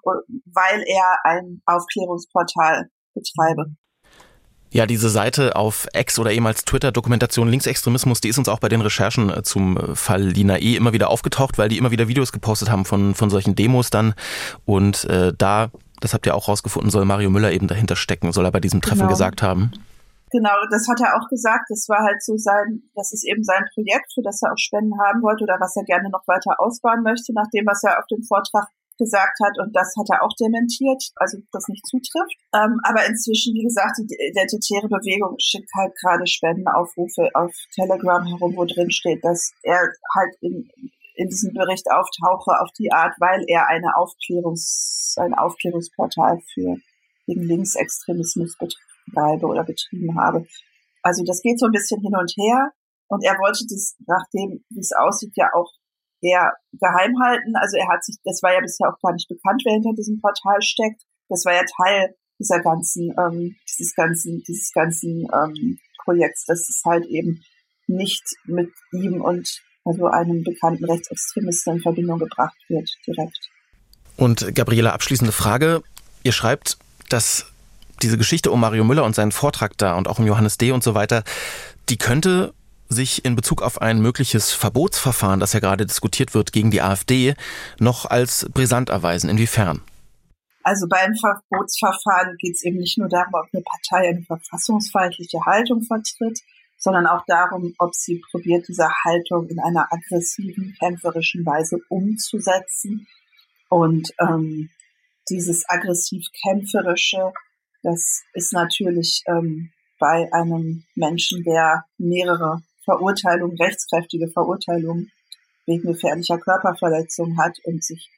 weil 0.46 0.84
er 0.86 1.20
ein 1.24 1.62
Aufklärungsportal 1.66 2.90
betreibe. 3.14 3.76
Ja, 4.70 4.86
diese 4.86 5.10
Seite 5.10 5.56
auf 5.56 5.88
Ex 5.94 6.20
oder 6.20 6.32
ehemals 6.32 6.66
Twitter 6.66 6.92
Dokumentation 6.92 7.48
Linksextremismus, 7.48 8.20
die 8.20 8.28
ist 8.28 8.38
uns 8.38 8.50
auch 8.50 8.60
bei 8.60 8.68
den 8.68 8.82
Recherchen 8.82 9.30
äh, 9.30 9.44
zum 9.44 9.78
äh, 9.78 9.96
Fall 9.96 10.22
Lina 10.22 10.58
E 10.58 10.76
immer 10.76 10.94
wieder 10.94 11.10
aufgetaucht, 11.10 11.58
weil 11.58 11.70
die 11.70 11.78
immer 11.78 11.92
wieder 11.92 12.08
Videos 12.08 12.32
gepostet 12.32 12.70
haben 12.70 12.86
von, 12.86 13.16
von 13.16 13.30
solchen 13.30 13.56
Demos 13.56 13.90
dann. 13.90 14.14
Und 14.66 15.06
äh, 15.06 15.34
da, 15.38 15.72
das 16.02 16.14
habt 16.14 16.26
ihr 16.26 16.36
auch 16.36 16.50
rausgefunden, 16.50 16.92
soll 16.92 17.06
Mario 17.06 17.30
Müller 17.30 17.54
eben 17.54 17.68
dahinter 17.68 17.96
stecken, 17.96 18.32
soll 18.34 18.46
er 18.46 18.52
bei 18.52 18.60
diesem 18.60 18.82
Treffen 18.82 19.00
genau. 19.00 19.12
gesagt 19.12 19.42
haben. 19.42 19.72
Genau, 20.32 20.56
das 20.70 20.88
hat 20.90 21.00
er 21.00 21.16
auch 21.16 21.28
gesagt. 21.30 21.70
Das 21.70 21.88
war 21.88 22.04
halt 22.04 22.22
so 22.22 22.36
sein, 22.38 22.84
das 22.96 23.14
ist 23.14 23.26
eben 23.26 23.44
sein 23.44 23.64
Projekt, 23.74 24.12
für 24.14 24.22
das 24.22 24.42
er 24.42 24.52
auch 24.52 24.58
Spenden 24.58 25.00
haben 25.00 25.22
wollte 25.22 25.44
oder 25.44 25.58
was 25.60 25.76
er 25.78 25.84
gerne 25.84 26.10
noch 26.10 26.28
weiter 26.28 26.60
ausbauen 26.60 27.02
möchte, 27.04 27.34
nach 27.34 27.48
dem, 27.54 27.66
was 27.66 27.84
er 27.84 27.98
auf 27.98 28.08
dem 28.08 28.24
Vortrag 28.24 28.68
gesagt 28.98 29.40
hat. 29.40 29.58
Und 29.60 29.74
das 29.74 29.94
hat 29.98 30.10
er 30.10 30.24
auch 30.24 30.34
dementiert, 30.36 31.02
also 31.16 31.38
das 31.52 31.68
nicht 31.70 31.86
zutrifft. 31.88 32.36
Ähm, 32.54 32.80
aber 32.84 33.06
inzwischen, 33.08 33.54
wie 33.54 33.64
gesagt, 33.64 34.00
die 34.00 34.18
identitäre 34.20 34.90
Bewegung 34.90 35.36
schickt 35.40 35.72
halt 35.78 35.94
gerade 36.02 36.28
Spendenaufrufe 36.28 37.30
auf 37.34 37.54
Telegram 37.74 38.26
herum, 38.26 38.56
wo 38.58 38.66
drin 38.66 38.92
steht, 38.92 39.24
dass 39.24 39.54
er 39.64 39.80
halt 40.16 40.36
in, 40.42 40.68
in 41.16 41.30
diesem 41.30 41.54
Bericht 41.54 41.90
auftauche 41.90 42.60
auf 42.60 42.72
die 42.78 42.92
Art, 42.92 43.16
weil 43.20 43.46
er 43.48 43.68
eine 43.68 43.96
Aufklärungs, 43.96 45.16
ein 45.18 45.34
Aufklärungsportal 45.34 46.42
für 46.54 46.76
gegen 47.28 47.44
Linksextremismus 47.44 48.58
betreibt 48.58 48.87
betreibe 49.08 49.48
oder 49.48 49.64
betrieben 49.64 50.20
habe. 50.20 50.46
Also 51.02 51.24
das 51.24 51.42
geht 51.42 51.60
so 51.60 51.66
ein 51.66 51.72
bisschen 51.72 52.02
hin 52.02 52.16
und 52.16 52.32
her. 52.38 52.72
Und 53.08 53.24
er 53.24 53.38
wollte 53.40 53.64
das, 53.70 53.96
nachdem, 54.06 54.64
wie 54.70 54.80
es 54.80 54.92
aussieht, 54.92 55.32
ja 55.36 55.50
auch 55.54 55.72
eher 56.22 56.54
geheim 56.74 57.16
halten. 57.24 57.56
Also 57.56 57.78
er 57.78 57.88
hat 57.88 58.04
sich, 58.04 58.18
das 58.24 58.42
war 58.44 58.54
ja 58.54 58.60
bisher 58.60 58.90
auch 58.90 59.00
gar 59.02 59.14
nicht 59.14 59.30
bekannt, 59.30 59.62
wer 59.66 59.74
hinter 59.74 59.94
diesem 59.94 60.20
Portal 60.20 60.62
steckt. 60.62 61.02
Das 61.30 61.46
war 61.46 61.54
ja 61.54 61.64
Teil 61.78 62.16
dieser 62.40 62.60
ganzen, 62.62 63.14
ähm, 63.18 63.56
dieses 63.70 63.96
ganzen, 63.96 64.44
dieses 64.48 64.72
ganzen 64.74 65.28
ähm, 65.34 65.80
Projekts, 66.04 66.46
dass 66.46 66.70
es 66.70 66.82
halt 66.86 67.06
eben 67.06 67.44
nicht 67.88 68.24
mit 68.46 68.72
ihm 68.92 69.22
und 69.22 69.62
also 69.86 70.08
einem 70.08 70.44
bekannten 70.44 70.84
Rechtsextremisten 70.86 71.76
in 71.76 71.82
Verbindung 71.82 72.20
gebracht 72.20 72.58
wird, 72.68 72.90
direkt. 73.06 73.50
Und 74.18 74.54
Gabriela, 74.54 74.92
abschließende 74.92 75.32
Frage. 75.32 75.82
Ihr 76.24 76.34
schreibt, 76.34 76.78
dass 77.10 77.54
diese 78.02 78.18
Geschichte 78.18 78.52
um 78.52 78.60
Mario 78.60 78.84
Müller 78.84 79.04
und 79.04 79.16
seinen 79.16 79.32
Vortrag 79.32 79.78
da 79.78 79.96
und 79.96 80.08
auch 80.08 80.20
um 80.20 80.26
Johannes 80.26 80.58
D. 80.58 80.72
und 80.72 80.84
so 80.84 80.96
weiter, 80.96 81.24
die 81.90 81.98
könnte 81.98 82.54
sich 82.90 83.26
in 83.26 83.36
Bezug 83.36 83.62
auf 83.62 83.82
ein 83.82 84.02
mögliches 84.02 84.52
Verbotsverfahren, 84.52 85.40
das 85.40 85.54
ja 85.54 85.60
gerade 85.60 85.86
diskutiert 85.86 86.34
wird 86.34 86.54
gegen 86.54 86.72
die 86.72 86.82
AfD, 86.82 87.36
noch 87.80 88.06
als 88.06 88.48
brisant 88.54 88.90
erweisen. 88.90 89.30
Inwiefern? 89.30 89.82
Also 90.64 90.88
beim 90.88 91.16
Verbotsverfahren 91.16 92.36
geht 92.40 92.56
es 92.56 92.64
eben 92.64 92.78
nicht 92.78 92.98
nur 92.98 93.08
darum, 93.08 93.34
ob 93.34 93.48
eine 93.54 93.64
Partei 93.64 94.10
eine 94.10 94.24
verfassungsfeindliche 94.24 95.40
Haltung 95.46 95.82
vertritt, 95.82 96.40
sondern 96.78 97.08
auch 97.08 97.24
darum, 97.26 97.74
ob 97.80 97.96
sie 97.96 98.22
probiert, 98.32 98.68
diese 98.68 98.88
Haltung 99.06 99.48
in 99.48 99.60
einer 99.60 99.88
aggressiven, 99.92 100.76
kämpferischen 100.80 101.46
Weise 101.46 101.78
umzusetzen. 101.90 103.08
Und 103.70 104.12
ähm, 104.20 104.70
dieses 105.30 105.64
aggressiv-kämpferische 105.68 107.34
das 107.88 108.24
ist 108.34 108.52
natürlich 108.52 109.24
ähm, 109.28 109.72
bei 109.98 110.28
einem 110.34 110.84
Menschen, 110.96 111.42
der 111.44 111.86
mehrere 111.98 112.62
Verurteilungen, 112.84 113.58
rechtskräftige 113.58 114.28
Verurteilungen 114.28 115.10
wegen 115.66 115.94
gefährlicher 115.94 116.38
Körperverletzung 116.38 117.38
hat 117.38 117.58
und 117.64 117.82
sich 117.82 118.10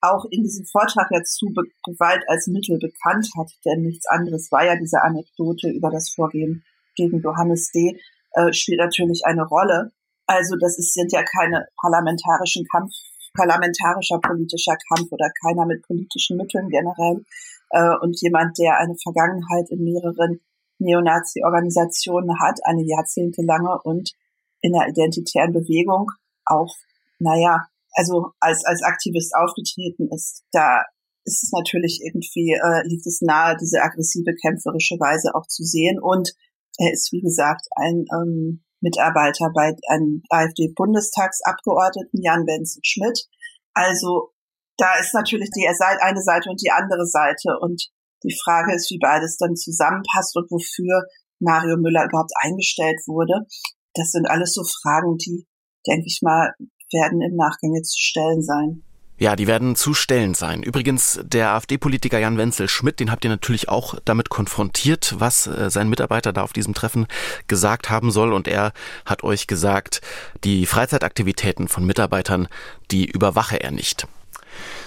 auch 0.00 0.24
in 0.30 0.44
diesem 0.44 0.64
Vortrag 0.64 1.08
jetzt 1.10 1.34
zu 1.34 1.52
Gewalt 1.84 2.22
als 2.28 2.46
Mittel 2.46 2.78
bekannt 2.78 3.28
hat, 3.36 3.50
denn 3.66 3.82
nichts 3.82 4.06
anderes 4.06 4.50
war 4.50 4.64
ja 4.64 4.76
diese 4.76 5.02
Anekdote 5.02 5.68
über 5.68 5.90
das 5.90 6.10
Vorgehen 6.10 6.64
gegen 6.96 7.20
Johannes 7.20 7.70
D., 7.72 8.00
äh, 8.32 8.52
spielt 8.54 8.78
natürlich 8.78 9.26
eine 9.26 9.44
Rolle. 9.44 9.92
Also 10.26 10.56
das 10.56 10.78
ist, 10.78 10.94
sind 10.94 11.12
ja 11.12 11.22
keine 11.22 11.66
parlamentarischen 11.82 12.64
Kampf, 12.70 12.94
parlamentarischer 13.38 14.18
politischer 14.18 14.76
Kampf 14.88 15.12
oder 15.12 15.30
keiner 15.40 15.64
mit 15.66 15.86
politischen 15.86 16.36
Mitteln 16.36 16.68
generell, 16.68 17.24
äh, 17.70 17.94
und 18.00 18.20
jemand, 18.20 18.58
der 18.58 18.78
eine 18.78 18.96
Vergangenheit 18.96 19.70
in 19.70 19.84
mehreren 19.84 20.40
Neonazi-Organisationen 20.78 22.38
hat, 22.40 22.58
eine 22.64 22.82
jahrzehntelange 22.82 23.80
und 23.82 24.12
in 24.60 24.72
der 24.72 24.88
identitären 24.88 25.52
Bewegung 25.52 26.10
auch, 26.44 26.74
naja, 27.18 27.66
also 27.92 28.30
als, 28.40 28.64
als 28.64 28.82
Aktivist 28.82 29.34
aufgetreten 29.34 30.08
ist, 30.12 30.44
da 30.52 30.82
ist 31.24 31.42
es 31.44 31.52
natürlich 31.52 32.00
irgendwie, 32.02 32.52
äh, 32.52 32.86
liegt 32.86 33.06
es 33.06 33.20
nahe, 33.20 33.56
diese 33.60 33.82
aggressive, 33.82 34.34
kämpferische 34.40 34.98
Weise 34.98 35.34
auch 35.34 35.46
zu 35.46 35.64
sehen. 35.64 36.00
Und 36.00 36.32
er 36.78 36.92
ist, 36.92 37.12
wie 37.12 37.20
gesagt, 37.20 37.66
ein 37.76 38.06
ähm, 38.14 38.62
Mitarbeiter 38.80 39.50
bei 39.54 39.74
einem 39.88 40.22
AfD-Bundestagsabgeordneten, 40.28 42.22
Jan 42.22 42.46
Wenzel 42.46 42.80
Schmidt. 42.84 43.26
Also 43.74 44.30
da 44.76 44.98
ist 44.98 45.14
natürlich 45.14 45.50
die 45.50 45.68
eine 45.68 46.22
Seite 46.22 46.50
und 46.50 46.62
die 46.62 46.70
andere 46.70 47.06
Seite. 47.06 47.58
Und 47.60 47.90
die 48.24 48.36
Frage 48.42 48.74
ist, 48.74 48.90
wie 48.90 48.98
beides 48.98 49.36
dann 49.36 49.56
zusammenpasst 49.56 50.36
und 50.36 50.50
wofür 50.50 51.04
Mario 51.40 51.76
Müller 51.76 52.04
überhaupt 52.04 52.32
eingestellt 52.40 53.00
wurde. 53.06 53.46
Das 53.94 54.10
sind 54.10 54.28
alles 54.28 54.54
so 54.54 54.62
Fragen, 54.64 55.16
die, 55.18 55.46
denke 55.86 56.06
ich 56.06 56.20
mal, 56.22 56.54
werden 56.92 57.20
im 57.20 57.36
Nachgang 57.36 57.74
jetzt 57.74 57.92
zu 57.92 58.00
stellen 58.00 58.42
sein. 58.42 58.84
Ja, 59.18 59.34
die 59.34 59.48
werden 59.48 59.74
zu 59.74 59.94
stellen 59.94 60.34
sein. 60.34 60.62
Übrigens, 60.62 61.20
der 61.24 61.50
AfD-Politiker 61.50 62.20
Jan 62.20 62.38
Wenzel 62.38 62.68
Schmidt, 62.68 63.00
den 63.00 63.10
habt 63.10 63.24
ihr 63.24 63.30
natürlich 63.30 63.68
auch 63.68 63.96
damit 64.04 64.28
konfrontiert, 64.28 65.16
was 65.18 65.48
äh, 65.48 65.70
sein 65.70 65.88
Mitarbeiter 65.88 66.32
da 66.32 66.42
auf 66.42 66.52
diesem 66.52 66.72
Treffen 66.72 67.08
gesagt 67.48 67.90
haben 67.90 68.12
soll. 68.12 68.32
Und 68.32 68.46
er 68.46 68.72
hat 69.04 69.24
euch 69.24 69.48
gesagt, 69.48 70.00
die 70.44 70.66
Freizeitaktivitäten 70.66 71.66
von 71.66 71.84
Mitarbeitern, 71.84 72.46
die 72.92 73.06
überwache 73.06 73.60
er 73.60 73.72
nicht. 73.72 74.06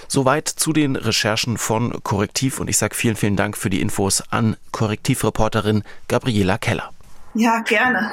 Soweit 0.08 0.48
zu 0.48 0.72
den 0.72 0.96
Recherchen 0.96 1.58
von 1.58 2.02
Korrektiv 2.02 2.58
und 2.58 2.68
ich 2.68 2.78
sage 2.78 2.94
vielen, 2.94 3.16
vielen 3.16 3.36
Dank 3.36 3.56
für 3.56 3.70
die 3.70 3.80
Infos 3.80 4.22
an 4.30 4.56
Korrektivreporterin 4.70 5.84
Gabriela 6.08 6.58
Keller. 6.58 6.90
Ja, 7.34 7.60
gerne. 7.60 8.12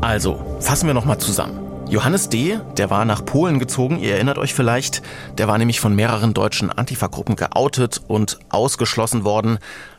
Also, 0.00 0.58
fassen 0.60 0.86
wir 0.86 0.94
nochmal 0.94 1.18
zusammen. 1.18 1.67
Johannes 1.90 2.28
D., 2.28 2.60
der 2.76 2.90
war 2.90 3.04
nach 3.04 3.24
Polen 3.24 3.58
gezogen, 3.58 3.98
ihr 3.98 4.14
erinnert 4.14 4.38
euch 4.38 4.54
vielleicht, 4.54 5.02
der 5.38 5.48
war 5.48 5.56
nämlich 5.58 5.80
von 5.80 5.94
mehreren 5.94 6.34
deutschen 6.34 6.70
Antifa-Gruppen 6.70 7.34
geoutet 7.34 8.02
und 8.06 8.38
ausgeschlossen 8.50 9.24
worden. 9.24 9.58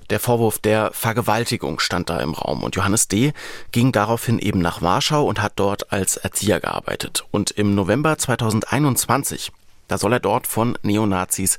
Der 0.10 0.19
Vorwurf 0.19 0.60
der 0.60 0.91
Vergewaltigung 0.93 1.79
stand 1.79 2.10
da 2.10 2.19
im 2.19 2.34
Raum 2.34 2.63
und 2.63 2.75
Johannes 2.75 3.08
D. 3.08 3.34
ging 3.72 3.91
daraufhin 3.91 4.39
eben 4.39 4.60
nach 4.60 4.81
Warschau 4.81 5.25
und 5.25 5.41
hat 5.41 5.53
dort 5.55 5.91
als 5.91 6.17
Erzieher 6.17 6.60
gearbeitet. 6.60 7.25
Und 7.31 7.51
im 7.51 7.75
November 7.75 8.17
2021 8.17 9.51
da 9.89 9.98
soll 9.98 10.13
er 10.13 10.19
dort 10.22 10.48
von 10.48 10.77
Neonazis 10.84 11.58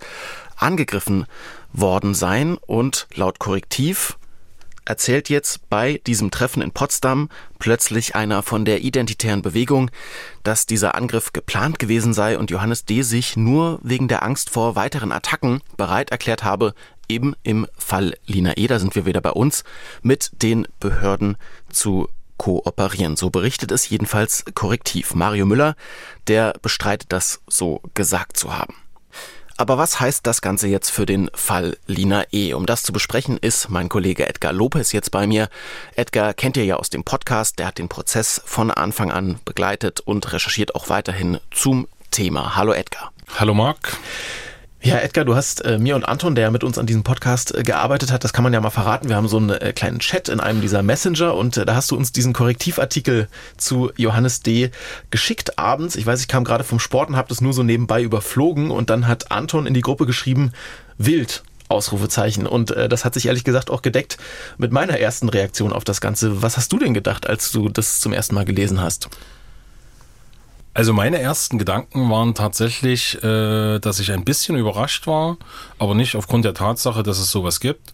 angegriffen 0.56 1.26
worden 1.72 2.14
sein 2.14 2.56
und 2.66 3.06
laut 3.14 3.38
Korrektiv 3.38 4.16
erzählt 4.90 5.28
jetzt 5.28 5.70
bei 5.70 6.00
diesem 6.04 6.32
Treffen 6.32 6.62
in 6.62 6.72
Potsdam 6.72 7.28
plötzlich 7.60 8.16
einer 8.16 8.42
von 8.42 8.64
der 8.64 8.82
identitären 8.82 9.40
Bewegung, 9.40 9.88
dass 10.42 10.66
dieser 10.66 10.96
Angriff 10.96 11.32
geplant 11.32 11.78
gewesen 11.78 12.12
sei 12.12 12.36
und 12.36 12.50
Johannes 12.50 12.86
D. 12.86 13.02
sich 13.02 13.36
nur 13.36 13.78
wegen 13.84 14.08
der 14.08 14.24
Angst 14.24 14.50
vor 14.50 14.74
weiteren 14.74 15.12
Attacken 15.12 15.60
bereit 15.76 16.10
erklärt 16.10 16.42
habe, 16.42 16.74
eben 17.08 17.36
im 17.44 17.68
Fall 17.78 18.16
Lina 18.26 18.56
E., 18.56 18.66
da 18.66 18.80
sind 18.80 18.96
wir 18.96 19.06
wieder 19.06 19.20
bei 19.20 19.30
uns, 19.30 19.62
mit 20.02 20.30
den 20.42 20.66
Behörden 20.80 21.36
zu 21.70 22.08
kooperieren. 22.36 23.14
So 23.14 23.30
berichtet 23.30 23.70
es 23.70 23.88
jedenfalls 23.90 24.44
korrektiv. 24.54 25.14
Mario 25.14 25.46
Müller, 25.46 25.76
der 26.26 26.54
bestreitet 26.62 27.12
das 27.12 27.42
so 27.46 27.80
gesagt 27.94 28.36
zu 28.36 28.52
haben. 28.58 28.74
Aber 29.60 29.76
was 29.76 30.00
heißt 30.00 30.26
das 30.26 30.40
Ganze 30.40 30.68
jetzt 30.68 30.88
für 30.88 31.04
den 31.04 31.30
Fall 31.34 31.76
Lina 31.86 32.24
E? 32.32 32.54
Um 32.54 32.64
das 32.64 32.82
zu 32.82 32.94
besprechen, 32.94 33.36
ist 33.36 33.68
mein 33.68 33.90
Kollege 33.90 34.26
Edgar 34.26 34.54
Lopez 34.54 34.92
jetzt 34.92 35.10
bei 35.10 35.26
mir. 35.26 35.50
Edgar 35.96 36.32
kennt 36.32 36.56
ihr 36.56 36.64
ja 36.64 36.76
aus 36.76 36.88
dem 36.88 37.04
Podcast, 37.04 37.58
der 37.58 37.66
hat 37.66 37.76
den 37.76 37.90
Prozess 37.90 38.40
von 38.46 38.70
Anfang 38.70 39.10
an 39.10 39.38
begleitet 39.44 40.00
und 40.00 40.32
recherchiert 40.32 40.74
auch 40.74 40.88
weiterhin 40.88 41.40
zum 41.50 41.88
Thema. 42.10 42.56
Hallo 42.56 42.72
Edgar. 42.72 43.12
Hallo 43.38 43.52
Marc. 43.52 43.98
Ja, 44.82 44.96
Edgar, 44.96 45.26
du 45.26 45.34
hast 45.34 45.62
äh, 45.66 45.78
mir 45.78 45.94
und 45.94 46.04
Anton, 46.04 46.34
der 46.34 46.50
mit 46.50 46.64
uns 46.64 46.78
an 46.78 46.86
diesem 46.86 47.02
Podcast 47.02 47.54
äh, 47.54 47.62
gearbeitet 47.62 48.10
hat, 48.10 48.24
das 48.24 48.32
kann 48.32 48.44
man 48.44 48.54
ja 48.54 48.62
mal 48.62 48.70
verraten. 48.70 49.10
Wir 49.10 49.16
haben 49.16 49.28
so 49.28 49.36
einen 49.36 49.50
äh, 49.50 49.74
kleinen 49.74 49.98
Chat 49.98 50.30
in 50.30 50.40
einem 50.40 50.62
dieser 50.62 50.82
Messenger 50.82 51.34
und 51.34 51.58
äh, 51.58 51.66
da 51.66 51.74
hast 51.74 51.90
du 51.90 51.96
uns 51.96 52.12
diesen 52.12 52.32
Korrektivartikel 52.32 53.28
zu 53.58 53.92
Johannes 53.96 54.40
D. 54.40 54.70
geschickt 55.10 55.58
abends. 55.58 55.96
Ich 55.96 56.06
weiß, 56.06 56.22
ich 56.22 56.28
kam 56.28 56.44
gerade 56.44 56.64
vom 56.64 56.78
Sport 56.78 57.10
und 57.10 57.16
habe 57.16 57.28
das 57.28 57.42
nur 57.42 57.52
so 57.52 57.62
nebenbei 57.62 58.02
überflogen 58.02 58.70
und 58.70 58.88
dann 58.88 59.06
hat 59.06 59.30
Anton 59.30 59.66
in 59.66 59.74
die 59.74 59.82
Gruppe 59.82 60.06
geschrieben, 60.06 60.52
wild. 60.96 61.42
Ausrufezeichen. 61.68 62.48
Und 62.48 62.72
äh, 62.72 62.88
das 62.88 63.04
hat 63.04 63.14
sich 63.14 63.26
ehrlich 63.26 63.44
gesagt 63.44 63.70
auch 63.70 63.80
gedeckt 63.82 64.16
mit 64.58 64.72
meiner 64.72 64.98
ersten 64.98 65.28
Reaktion 65.28 65.72
auf 65.72 65.84
das 65.84 66.00
Ganze. 66.00 66.42
Was 66.42 66.56
hast 66.56 66.72
du 66.72 66.78
denn 66.80 66.94
gedacht, 66.94 67.28
als 67.28 67.52
du 67.52 67.68
das 67.68 68.00
zum 68.00 68.12
ersten 68.12 68.34
Mal 68.34 68.44
gelesen 68.44 68.80
hast? 68.80 69.08
Also 70.72 70.92
meine 70.92 71.20
ersten 71.20 71.58
Gedanken 71.58 72.10
waren 72.10 72.34
tatsächlich, 72.34 73.22
äh, 73.24 73.80
dass 73.80 73.98
ich 73.98 74.12
ein 74.12 74.24
bisschen 74.24 74.56
überrascht 74.56 75.06
war, 75.06 75.36
aber 75.78 75.94
nicht 75.94 76.14
aufgrund 76.14 76.44
der 76.44 76.54
Tatsache, 76.54 77.02
dass 77.02 77.18
es 77.18 77.30
sowas 77.30 77.58
gibt, 77.58 77.92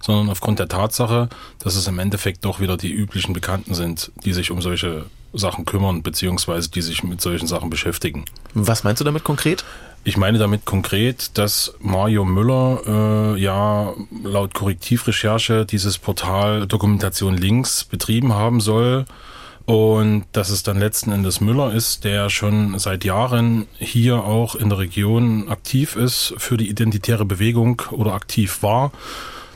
sondern 0.00 0.30
aufgrund 0.30 0.58
der 0.58 0.68
Tatsache, 0.68 1.28
dass 1.58 1.76
es 1.76 1.86
im 1.86 1.98
Endeffekt 1.98 2.44
doch 2.44 2.60
wieder 2.60 2.76
die 2.76 2.92
üblichen 2.92 3.34
Bekannten 3.34 3.74
sind, 3.74 4.10
die 4.24 4.32
sich 4.32 4.50
um 4.50 4.62
solche 4.62 5.06
Sachen 5.34 5.64
kümmern, 5.66 6.02
beziehungsweise 6.02 6.70
die 6.70 6.82
sich 6.82 7.02
mit 7.02 7.20
solchen 7.20 7.46
Sachen 7.46 7.68
beschäftigen. 7.68 8.24
Was 8.54 8.84
meinst 8.84 9.00
du 9.00 9.04
damit 9.04 9.24
konkret? 9.24 9.64
Ich 10.04 10.16
meine 10.16 10.38
damit 10.38 10.64
konkret, 10.64 11.36
dass 11.38 11.74
Mario 11.80 12.24
Müller 12.24 13.34
äh, 13.36 13.40
ja 13.40 13.94
laut 14.22 14.54
Korrektivrecherche 14.54 15.64
dieses 15.66 15.98
Portal 15.98 16.66
Dokumentation 16.66 17.36
Links 17.36 17.84
betrieben 17.84 18.34
haben 18.34 18.60
soll 18.60 19.06
und 19.66 20.24
dass 20.32 20.50
es 20.50 20.62
dann 20.62 20.78
letzten 20.78 21.10
Endes 21.10 21.40
Müller 21.40 21.72
ist, 21.72 22.04
der 22.04 22.28
schon 22.28 22.78
seit 22.78 23.04
Jahren 23.04 23.66
hier 23.78 24.22
auch 24.22 24.54
in 24.54 24.68
der 24.68 24.78
Region 24.78 25.48
aktiv 25.48 25.96
ist 25.96 26.34
für 26.36 26.56
die 26.56 26.68
identitäre 26.68 27.24
Bewegung 27.24 27.82
oder 27.90 28.12
aktiv 28.12 28.62
war. 28.62 28.92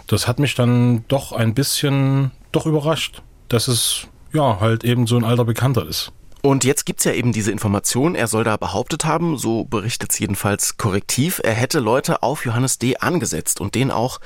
Das 0.06 0.26
hat 0.26 0.38
mich 0.38 0.54
dann 0.54 1.04
doch 1.08 1.32
ein 1.32 1.52
bisschen 1.52 2.30
doch 2.52 2.64
überrascht, 2.64 3.22
dass 3.48 3.68
es 3.68 4.06
ja 4.32 4.60
halt 4.60 4.82
eben 4.84 5.06
so 5.06 5.16
ein 5.16 5.24
alter 5.24 5.44
Bekannter 5.44 5.86
ist. 5.86 6.12
Und 6.40 6.64
jetzt 6.64 6.86
gibt's 6.86 7.04
ja 7.04 7.12
eben 7.12 7.32
diese 7.32 7.50
Information, 7.50 8.14
er 8.14 8.28
soll 8.28 8.44
da 8.44 8.56
behauptet 8.56 9.04
haben, 9.04 9.36
so 9.36 9.64
berichtet 9.64 10.12
es 10.12 10.18
jedenfalls 10.18 10.78
korrektiv, 10.78 11.40
er 11.42 11.52
hätte 11.52 11.80
Leute 11.80 12.22
auf 12.22 12.46
Johannes 12.46 12.78
D. 12.78 12.96
angesetzt 12.96 13.60
und 13.60 13.74
den 13.74 13.90
auch 13.90 14.20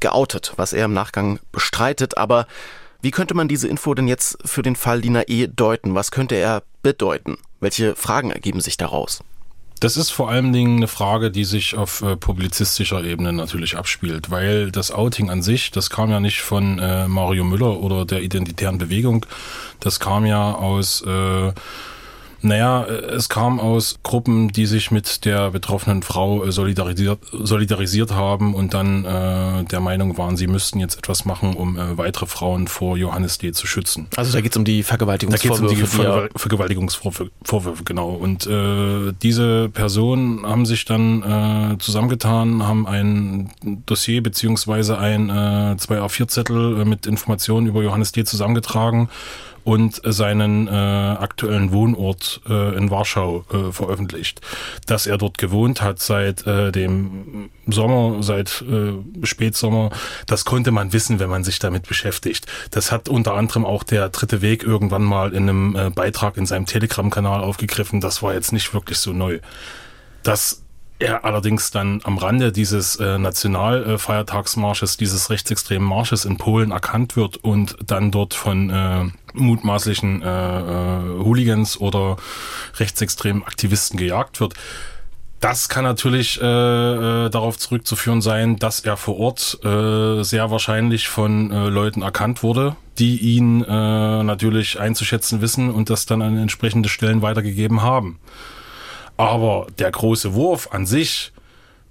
geoutet, 0.00 0.52
was 0.56 0.72
er 0.72 0.84
im 0.84 0.94
Nachgang 0.94 1.40
bestreitet, 1.50 2.16
aber 2.16 2.46
wie 3.06 3.12
könnte 3.12 3.34
man 3.34 3.46
diese 3.46 3.68
Info 3.68 3.94
denn 3.94 4.08
jetzt 4.08 4.36
für 4.44 4.62
den 4.62 4.74
Fall 4.74 4.98
Lina 4.98 5.22
E. 5.28 5.46
deuten? 5.46 5.94
Was 5.94 6.10
könnte 6.10 6.34
er 6.34 6.64
bedeuten? 6.82 7.38
Welche 7.60 7.94
Fragen 7.94 8.32
ergeben 8.32 8.60
sich 8.60 8.78
daraus? 8.78 9.22
Das 9.78 9.96
ist 9.96 10.10
vor 10.10 10.28
allen 10.28 10.52
Dingen 10.52 10.78
eine 10.78 10.88
Frage, 10.88 11.30
die 11.30 11.44
sich 11.44 11.76
auf 11.76 12.02
äh, 12.02 12.16
publizistischer 12.16 13.04
Ebene 13.04 13.32
natürlich 13.32 13.76
abspielt, 13.76 14.32
weil 14.32 14.72
das 14.72 14.90
Outing 14.90 15.30
an 15.30 15.40
sich, 15.40 15.70
das 15.70 15.88
kam 15.88 16.10
ja 16.10 16.18
nicht 16.18 16.40
von 16.40 16.80
äh, 16.80 17.06
Mario 17.06 17.44
Müller 17.44 17.78
oder 17.78 18.06
der 18.06 18.22
identitären 18.22 18.78
Bewegung, 18.78 19.24
das 19.78 20.00
kam 20.00 20.26
ja 20.26 20.56
aus 20.56 21.02
äh, 21.02 21.52
naja, 22.46 22.84
es 22.84 23.28
kam 23.28 23.60
aus 23.60 23.98
Gruppen, 24.02 24.48
die 24.48 24.66
sich 24.66 24.90
mit 24.90 25.24
der 25.24 25.50
betroffenen 25.50 26.02
Frau 26.02 26.44
äh, 26.44 26.52
solidarisiert, 26.52 27.18
solidarisiert 27.32 28.12
haben 28.12 28.54
und 28.54 28.74
dann 28.74 29.04
äh, 29.04 29.64
der 29.64 29.80
Meinung 29.80 30.16
waren, 30.18 30.36
sie 30.36 30.46
müssten 30.46 30.78
jetzt 30.78 30.98
etwas 30.98 31.24
machen, 31.24 31.54
um 31.54 31.76
äh, 31.76 31.98
weitere 31.98 32.26
Frauen 32.26 32.68
vor 32.68 32.96
Johannes 32.96 33.38
D. 33.38 33.52
zu 33.52 33.66
schützen. 33.66 34.06
Also 34.16 34.32
da 34.32 34.40
geht 34.40 34.52
es 34.52 34.56
um 34.56 34.64
die 34.64 34.82
Vergewaltigungsvorwürfe. 34.82 35.62
Da 35.62 35.74
geht 35.74 35.84
es 35.84 35.94
um 35.94 35.98
die 35.98 36.04
Ver 36.04 36.28
Vergewaltigungsvorwürfe, 36.36 37.84
genau. 37.84 38.10
Und 38.10 38.46
äh, 38.46 39.12
diese 39.22 39.68
Personen 39.68 40.46
haben 40.46 40.66
sich 40.66 40.84
dann 40.84 41.22
äh, 41.22 41.78
zusammengetan, 41.78 42.62
haben 42.66 42.86
ein 42.86 43.50
Dossier 43.86 44.22
beziehungsweise 44.22 44.98
ein 44.98 45.28
äh, 45.28 45.76
2A4-Zettel 45.78 46.80
äh, 46.80 46.84
mit 46.84 47.06
Informationen 47.06 47.66
über 47.66 47.82
Johannes 47.82 48.12
D. 48.12 48.24
zusammengetragen 48.24 49.08
und 49.66 50.00
seinen 50.04 50.68
äh, 50.68 50.70
aktuellen 50.70 51.72
Wohnort 51.72 52.40
äh, 52.48 52.76
in 52.76 52.88
Warschau 52.88 53.44
äh, 53.52 53.72
veröffentlicht. 53.72 54.40
Dass 54.86 55.08
er 55.08 55.18
dort 55.18 55.38
gewohnt 55.38 55.82
hat 55.82 55.98
seit 55.98 56.46
äh, 56.46 56.70
dem 56.70 57.50
Sommer, 57.66 58.22
seit 58.22 58.62
äh, 58.62 58.92
Spätsommer, 59.26 59.90
das 60.28 60.44
konnte 60.44 60.70
man 60.70 60.92
wissen, 60.92 61.18
wenn 61.18 61.30
man 61.30 61.42
sich 61.42 61.58
damit 61.58 61.88
beschäftigt. 61.88 62.46
Das 62.70 62.92
hat 62.92 63.08
unter 63.08 63.34
anderem 63.34 63.64
auch 63.64 63.82
der 63.82 64.08
dritte 64.10 64.40
Weg 64.40 64.62
irgendwann 64.62 65.02
mal 65.02 65.32
in 65.32 65.48
einem 65.48 65.74
äh, 65.74 65.90
Beitrag 65.90 66.36
in 66.36 66.46
seinem 66.46 66.66
Telegram-Kanal 66.66 67.42
aufgegriffen. 67.42 68.00
Das 68.00 68.22
war 68.22 68.34
jetzt 68.34 68.52
nicht 68.52 68.72
wirklich 68.72 68.98
so 68.98 69.12
neu. 69.12 69.40
Das 70.22 70.62
er 70.98 71.24
allerdings 71.24 71.70
dann 71.70 72.00
am 72.04 72.18
Rande 72.18 72.52
dieses 72.52 72.96
äh, 72.96 73.18
Nationalfeiertagsmarsches, 73.18 74.96
dieses 74.96 75.30
rechtsextremen 75.30 75.86
Marsches 75.86 76.24
in 76.24 76.38
Polen 76.38 76.70
erkannt 76.70 77.16
wird 77.16 77.36
und 77.36 77.76
dann 77.86 78.10
dort 78.10 78.34
von 78.34 78.70
äh, 78.70 79.04
mutmaßlichen 79.34 80.22
äh, 80.22 80.26
äh, 80.26 81.18
Hooligans 81.22 81.78
oder 81.78 82.16
rechtsextremen 82.78 83.44
Aktivisten 83.44 83.98
gejagt 83.98 84.40
wird. 84.40 84.54
Das 85.40 85.68
kann 85.68 85.84
natürlich 85.84 86.40
äh, 86.40 86.44
äh, 86.44 87.28
darauf 87.28 87.58
zurückzuführen 87.58 88.22
sein, 88.22 88.56
dass 88.56 88.80
er 88.80 88.96
vor 88.96 89.18
Ort 89.18 89.58
äh, 89.62 90.22
sehr 90.22 90.50
wahrscheinlich 90.50 91.08
von 91.08 91.50
äh, 91.50 91.68
Leuten 91.68 92.00
erkannt 92.00 92.42
wurde, 92.42 92.74
die 92.98 93.18
ihn 93.18 93.62
äh, 93.62 94.22
natürlich 94.22 94.80
einzuschätzen 94.80 95.42
wissen 95.42 95.70
und 95.70 95.90
das 95.90 96.06
dann 96.06 96.22
an 96.22 96.38
entsprechende 96.38 96.88
Stellen 96.88 97.20
weitergegeben 97.20 97.82
haben. 97.82 98.18
Aber 99.16 99.66
der 99.78 99.90
große 99.90 100.34
Wurf 100.34 100.68
an 100.72 100.86
sich 100.86 101.32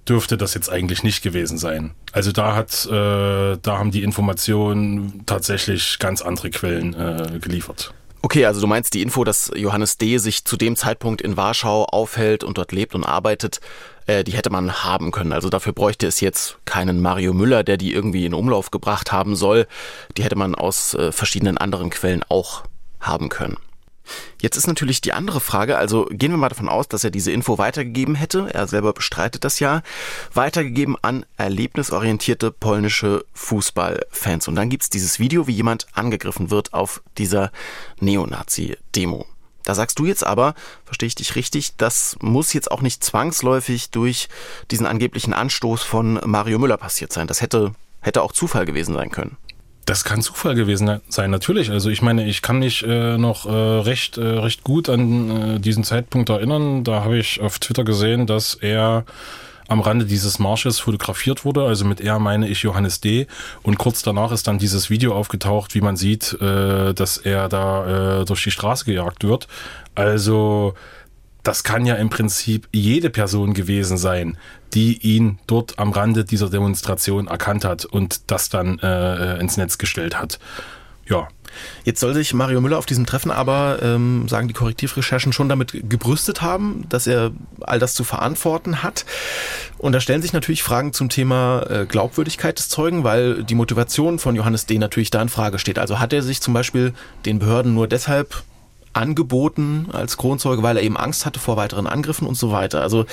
dürfte 0.08 0.36
das 0.36 0.54
jetzt 0.54 0.70
eigentlich 0.70 1.02
nicht 1.02 1.22
gewesen 1.22 1.58
sein. 1.58 1.92
Also 2.12 2.32
da 2.32 2.54
hat, 2.54 2.86
äh, 2.86 2.90
da 2.90 3.78
haben 3.78 3.90
die 3.90 4.02
Informationen 4.02 5.24
tatsächlich 5.26 5.98
ganz 5.98 6.22
andere 6.22 6.50
Quellen 6.50 6.94
äh, 6.94 7.38
geliefert. 7.40 7.92
Okay, 8.22 8.44
also 8.46 8.60
du 8.60 8.66
meinst 8.66 8.94
die 8.94 9.02
Info, 9.02 9.24
dass 9.24 9.50
Johannes 9.54 9.98
D. 9.98 10.18
sich 10.18 10.44
zu 10.44 10.56
dem 10.56 10.74
Zeitpunkt 10.74 11.20
in 11.20 11.36
Warschau 11.36 11.84
aufhält 11.84 12.42
und 12.42 12.58
dort 12.58 12.72
lebt 12.72 12.94
und 12.94 13.04
arbeitet, 13.04 13.60
äh, 14.06 14.24
die 14.24 14.32
hätte 14.32 14.50
man 14.50 14.84
haben 14.84 15.10
können. 15.12 15.32
Also 15.32 15.48
dafür 15.48 15.72
bräuchte 15.72 16.06
es 16.06 16.20
jetzt 16.20 16.58
keinen 16.64 17.00
Mario 17.00 17.32
Müller, 17.34 17.62
der 17.62 17.76
die 17.76 17.92
irgendwie 17.92 18.26
in 18.26 18.34
Umlauf 18.34 18.70
gebracht 18.70 19.12
haben 19.12 19.36
soll. 19.36 19.66
Die 20.16 20.24
hätte 20.24 20.36
man 20.36 20.54
aus 20.54 20.94
äh, 20.94 21.12
verschiedenen 21.12 21.58
anderen 21.58 21.90
Quellen 21.90 22.24
auch 22.28 22.64
haben 23.00 23.28
können. 23.28 23.58
Jetzt 24.40 24.56
ist 24.56 24.66
natürlich 24.66 25.00
die 25.00 25.12
andere 25.12 25.40
Frage, 25.40 25.78
also 25.78 26.06
gehen 26.10 26.30
wir 26.30 26.38
mal 26.38 26.48
davon 26.48 26.68
aus, 26.68 26.88
dass 26.88 27.04
er 27.04 27.10
diese 27.10 27.32
Info 27.32 27.58
weitergegeben 27.58 28.14
hätte, 28.14 28.52
er 28.52 28.66
selber 28.66 28.92
bestreitet 28.92 29.44
das 29.44 29.60
ja, 29.60 29.82
weitergegeben 30.32 30.96
an 31.02 31.26
erlebnisorientierte 31.36 32.50
polnische 32.50 33.24
Fußballfans. 33.34 34.48
Und 34.48 34.56
dann 34.56 34.70
gibt's 34.70 34.90
dieses 34.90 35.18
Video, 35.18 35.46
wie 35.46 35.52
jemand 35.52 35.86
angegriffen 35.92 36.50
wird 36.50 36.74
auf 36.74 37.02
dieser 37.18 37.50
Neonazi-Demo. 38.00 39.26
Da 39.66 39.74
sagst 39.74 39.98
du 39.98 40.06
jetzt 40.06 40.24
aber, 40.24 40.54
verstehe 40.84 41.08
ich 41.08 41.16
dich 41.16 41.34
richtig, 41.34 41.76
das 41.76 42.16
muss 42.20 42.52
jetzt 42.52 42.70
auch 42.70 42.82
nicht 42.82 43.02
zwangsläufig 43.02 43.90
durch 43.90 44.28
diesen 44.70 44.86
angeblichen 44.86 45.34
Anstoß 45.34 45.82
von 45.82 46.20
Mario 46.24 46.60
Müller 46.60 46.76
passiert 46.76 47.12
sein. 47.12 47.26
Das 47.26 47.40
hätte, 47.40 47.72
hätte 48.00 48.22
auch 48.22 48.30
Zufall 48.30 48.64
gewesen 48.64 48.94
sein 48.94 49.10
können. 49.10 49.36
Das 49.86 50.02
kann 50.02 50.20
Zufall 50.20 50.56
gewesen 50.56 51.00
sein, 51.08 51.30
natürlich. 51.30 51.70
Also 51.70 51.90
ich 51.90 52.02
meine, 52.02 52.26
ich 52.26 52.42
kann 52.42 52.58
mich 52.58 52.84
äh, 52.84 53.16
noch 53.16 53.46
äh, 53.46 53.50
recht, 53.50 54.18
äh, 54.18 54.24
recht 54.24 54.64
gut 54.64 54.88
an 54.88 55.30
äh, 55.30 55.60
diesen 55.60 55.84
Zeitpunkt 55.84 56.28
erinnern. 56.28 56.82
Da 56.82 57.04
habe 57.04 57.18
ich 57.18 57.40
auf 57.40 57.60
Twitter 57.60 57.84
gesehen, 57.84 58.26
dass 58.26 58.54
er 58.54 59.04
am 59.68 59.80
Rande 59.80 60.04
dieses 60.04 60.40
Marsches 60.40 60.80
fotografiert 60.80 61.44
wurde. 61.44 61.64
Also 61.64 61.84
mit 61.84 62.00
er 62.00 62.18
meine 62.18 62.48
ich 62.48 62.62
Johannes 62.62 63.00
D. 63.00 63.28
Und 63.62 63.78
kurz 63.78 64.02
danach 64.02 64.32
ist 64.32 64.48
dann 64.48 64.58
dieses 64.58 64.90
Video 64.90 65.14
aufgetaucht, 65.14 65.76
wie 65.76 65.80
man 65.80 65.96
sieht, 65.96 66.36
äh, 66.40 66.92
dass 66.92 67.16
er 67.18 67.48
da 67.48 68.20
äh, 68.20 68.24
durch 68.24 68.42
die 68.42 68.50
Straße 68.50 68.84
gejagt 68.86 69.22
wird. 69.22 69.46
Also 69.94 70.74
das 71.46 71.62
kann 71.62 71.86
ja 71.86 71.94
im 71.94 72.10
Prinzip 72.10 72.68
jede 72.72 73.08
Person 73.08 73.54
gewesen 73.54 73.98
sein, 73.98 74.36
die 74.74 74.98
ihn 74.98 75.38
dort 75.46 75.78
am 75.78 75.92
Rande 75.92 76.24
dieser 76.24 76.50
Demonstration 76.50 77.28
erkannt 77.28 77.64
hat 77.64 77.84
und 77.84 78.30
das 78.30 78.48
dann 78.48 78.80
äh, 78.80 79.38
ins 79.38 79.56
Netz 79.56 79.78
gestellt 79.78 80.18
hat. 80.18 80.40
Ja, 81.08 81.28
Jetzt 81.84 82.00
soll 82.00 82.12
sich 82.12 82.34
Mario 82.34 82.60
Müller 82.60 82.76
auf 82.76 82.84
diesem 82.84 83.06
Treffen 83.06 83.30
aber, 83.30 83.78
ähm, 83.80 84.28
sagen 84.28 84.46
die 84.48 84.52
Korrektivrecherchen, 84.52 85.32
schon 85.32 85.48
damit 85.48 85.72
gebrüstet 85.88 86.42
haben, 86.42 86.84
dass 86.90 87.06
er 87.06 87.30
all 87.60 87.78
das 87.78 87.94
zu 87.94 88.04
verantworten 88.04 88.82
hat. 88.82 89.06
Und 89.78 89.92
da 89.92 90.00
stellen 90.00 90.20
sich 90.20 90.34
natürlich 90.34 90.62
Fragen 90.62 90.92
zum 90.92 91.08
Thema 91.08 91.64
äh, 91.70 91.86
Glaubwürdigkeit 91.86 92.58
des 92.58 92.68
Zeugen, 92.68 93.04
weil 93.04 93.42
die 93.42 93.54
Motivation 93.54 94.18
von 94.18 94.36
Johannes 94.36 94.66
D. 94.66 94.78
natürlich 94.78 95.10
da 95.10 95.22
in 95.22 95.30
Frage 95.30 95.58
steht. 95.58 95.78
Also 95.78 95.98
hat 95.98 96.12
er 96.12 96.22
sich 96.22 96.42
zum 96.42 96.52
Beispiel 96.52 96.92
den 97.24 97.38
Behörden 97.38 97.72
nur 97.72 97.88
deshalb 97.88 98.42
angeboten 98.96 99.88
als 99.92 100.16
Kronzeuge, 100.16 100.62
weil 100.62 100.76
er 100.76 100.82
eben 100.82 100.96
Angst 100.96 101.26
hatte 101.26 101.38
vor 101.38 101.56
weiteren 101.56 101.86
Angriffen 101.86 102.26
und 102.26 102.36
so 102.36 102.50
weiter. 102.50 102.82
Also 102.82 103.06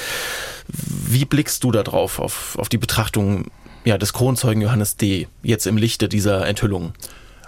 wie 0.67 1.25
blickst 1.25 1.63
du 1.63 1.71
da 1.71 1.83
drauf, 1.83 2.19
auf, 2.19 2.57
auf 2.57 2.69
die 2.69 2.77
Betrachtung 2.77 3.45
ja, 3.85 3.97
des 3.97 4.13
Kronzeugen 4.13 4.61
Johannes 4.61 4.97
D. 4.97 5.27
jetzt 5.43 5.67
im 5.67 5.77
Lichte 5.77 6.09
dieser 6.09 6.47
Enthüllungen? 6.47 6.93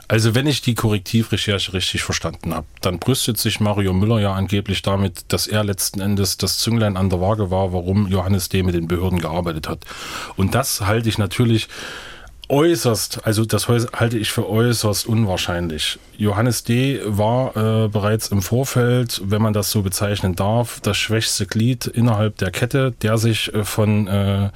Also 0.07 0.35
wenn 0.35 0.45
ich 0.45 0.61
die 0.61 0.75
Korrektivrecherche 0.75 1.73
richtig 1.73 2.03
verstanden 2.03 2.53
habe, 2.53 2.67
dann 2.81 2.99
brüstet 2.99 3.39
sich 3.39 3.59
Mario 3.59 3.91
Müller 3.91 4.19
ja 4.19 4.33
angeblich 4.33 4.83
damit, 4.83 5.25
dass 5.29 5.47
er 5.47 5.63
letzten 5.63 5.99
Endes 5.99 6.37
das 6.37 6.59
Zünglein 6.59 6.95
an 6.95 7.09
der 7.09 7.21
Waage 7.21 7.49
war, 7.49 7.73
warum 7.73 8.07
Johannes 8.07 8.49
D. 8.49 8.61
mit 8.61 8.75
den 8.75 8.87
Behörden 8.87 9.19
gearbeitet 9.19 9.67
hat. 9.67 9.79
Und 10.35 10.53
das 10.53 10.81
halte 10.81 11.09
ich 11.09 11.17
natürlich 11.17 11.69
äußerst, 12.49 13.25
also 13.25 13.45
das 13.45 13.67
halte 13.67 14.17
ich 14.17 14.31
für 14.31 14.49
äußerst 14.49 15.07
unwahrscheinlich. 15.07 15.99
Johannes 16.17 16.63
D. 16.63 17.01
war 17.05 17.55
äh, 17.55 17.87
bereits 17.87 18.27
im 18.29 18.41
Vorfeld, 18.41 19.21
wenn 19.25 19.41
man 19.41 19.53
das 19.53 19.71
so 19.71 19.81
bezeichnen 19.81 20.35
darf, 20.35 20.79
das 20.81 20.97
schwächste 20.97 21.45
Glied 21.45 21.87
innerhalb 21.87 22.37
der 22.37 22.51
Kette, 22.51 22.93
der 23.01 23.17
sich 23.17 23.53
äh, 23.53 23.63
von 23.63 24.07
äh, 24.07 24.49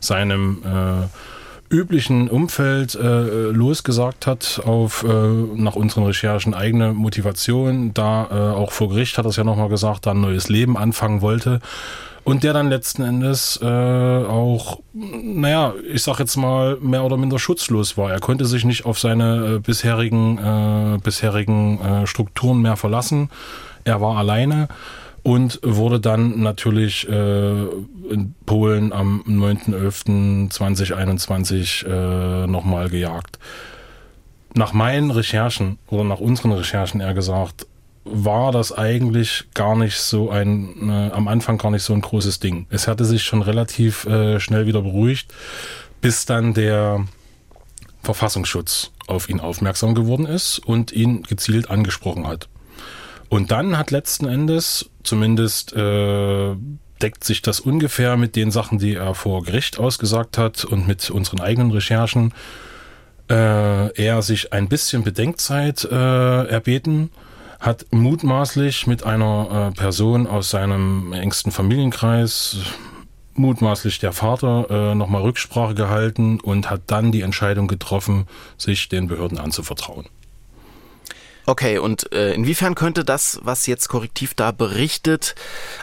seinem 0.00 0.62
äh, 0.64 1.74
üblichen 1.74 2.28
Umfeld 2.28 2.94
äh, 2.94 3.50
losgesagt 3.50 4.26
hat 4.26 4.60
auf 4.64 5.02
äh, 5.02 5.08
nach 5.08 5.74
unseren 5.74 6.04
Recherchen 6.04 6.54
eigene 6.54 6.92
Motivation, 6.92 7.92
da 7.92 8.54
auch 8.54 8.72
vor 8.72 8.88
Gericht 8.90 9.18
hat 9.18 9.26
er 9.26 9.30
es 9.30 9.36
ja 9.36 9.44
nochmal 9.44 9.68
gesagt, 9.68 10.06
da 10.06 10.12
ein 10.12 10.20
neues 10.20 10.48
Leben 10.48 10.76
anfangen 10.76 11.22
wollte 11.22 11.60
und 12.26 12.42
der 12.42 12.52
dann 12.52 12.68
letzten 12.68 13.02
Endes 13.02 13.58
äh, 13.62 13.64
auch, 13.64 14.80
naja, 14.92 15.74
ich 15.88 16.02
sag 16.02 16.18
jetzt 16.18 16.34
mal 16.34 16.76
mehr 16.80 17.04
oder 17.04 17.16
minder 17.16 17.38
schutzlos 17.38 17.96
war. 17.96 18.10
Er 18.10 18.18
konnte 18.18 18.46
sich 18.46 18.64
nicht 18.64 18.84
auf 18.84 18.98
seine 18.98 19.54
äh, 19.54 19.60
bisherigen 19.60 20.36
äh, 20.36 20.98
bisherigen 20.98 21.80
äh, 21.80 22.04
Strukturen 22.08 22.62
mehr 22.62 22.76
verlassen. 22.76 23.30
Er 23.84 24.00
war 24.00 24.16
alleine 24.16 24.66
und 25.22 25.60
wurde 25.62 26.00
dann 26.00 26.40
natürlich 26.40 27.08
äh, 27.08 27.62
in 28.10 28.34
Polen 28.44 28.92
am 28.92 29.22
9.11.2021 29.28 31.86
äh, 31.86 32.48
nochmal 32.48 32.90
gejagt. 32.90 33.38
Nach 34.54 34.72
meinen 34.72 35.12
Recherchen 35.12 35.78
oder 35.88 36.02
nach 36.02 36.18
unseren 36.18 36.50
Recherchen 36.50 37.00
eher 37.00 37.14
gesagt, 37.14 37.68
war 38.08 38.52
das 38.52 38.72
eigentlich 38.72 39.44
gar 39.54 39.76
nicht 39.76 39.98
so 39.98 40.30
ein, 40.30 40.88
äh, 40.88 41.10
am 41.12 41.28
Anfang 41.28 41.58
gar 41.58 41.70
nicht 41.70 41.82
so 41.82 41.92
ein 41.92 42.00
großes 42.00 42.40
Ding. 42.40 42.66
Es 42.70 42.88
hatte 42.88 43.04
sich 43.04 43.22
schon 43.24 43.42
relativ 43.42 44.06
äh, 44.06 44.38
schnell 44.40 44.66
wieder 44.66 44.82
beruhigt, 44.82 45.34
bis 46.00 46.24
dann 46.24 46.54
der 46.54 47.04
Verfassungsschutz 48.02 48.92
auf 49.06 49.28
ihn 49.28 49.40
aufmerksam 49.40 49.94
geworden 49.94 50.26
ist 50.26 50.58
und 50.60 50.92
ihn 50.92 51.22
gezielt 51.22 51.70
angesprochen 51.70 52.26
hat. 52.26 52.48
Und 53.28 53.50
dann 53.50 53.76
hat 53.76 53.90
letzten 53.90 54.26
Endes, 54.26 54.88
zumindest 55.02 55.72
äh, 55.72 56.54
deckt 57.02 57.24
sich 57.24 57.42
das 57.42 57.60
ungefähr 57.60 58.16
mit 58.16 58.36
den 58.36 58.50
Sachen, 58.50 58.78
die 58.78 58.94
er 58.94 59.14
vor 59.14 59.42
Gericht 59.42 59.78
ausgesagt 59.78 60.38
hat 60.38 60.64
und 60.64 60.86
mit 60.86 61.10
unseren 61.10 61.40
eigenen 61.40 61.72
Recherchen, 61.72 62.32
äh, 63.28 63.92
er 64.02 64.22
sich 64.22 64.52
ein 64.52 64.68
bisschen 64.68 65.02
Bedenkzeit 65.02 65.84
äh, 65.84 66.46
erbeten, 66.46 67.10
hat 67.60 67.86
mutmaßlich 67.90 68.86
mit 68.86 69.04
einer 69.04 69.70
äh, 69.72 69.78
Person 69.78 70.26
aus 70.26 70.50
seinem 70.50 71.12
engsten 71.12 71.52
Familienkreis, 71.52 72.58
mutmaßlich 73.34 73.98
der 73.98 74.12
Vater, 74.12 74.66
äh, 74.70 74.94
nochmal 74.94 75.22
Rücksprache 75.22 75.74
gehalten 75.74 76.40
und 76.40 76.70
hat 76.70 76.82
dann 76.86 77.12
die 77.12 77.22
Entscheidung 77.22 77.68
getroffen, 77.68 78.26
sich 78.56 78.88
den 78.88 79.08
Behörden 79.08 79.38
anzuvertrauen. 79.38 80.06
Okay, 81.48 81.78
und 81.78 82.12
äh, 82.12 82.34
inwiefern 82.34 82.74
könnte 82.74 83.04
das, 83.04 83.38
was 83.42 83.68
jetzt 83.68 83.88
Korrektiv 83.88 84.34
da 84.34 84.50
berichtet, 84.50 85.36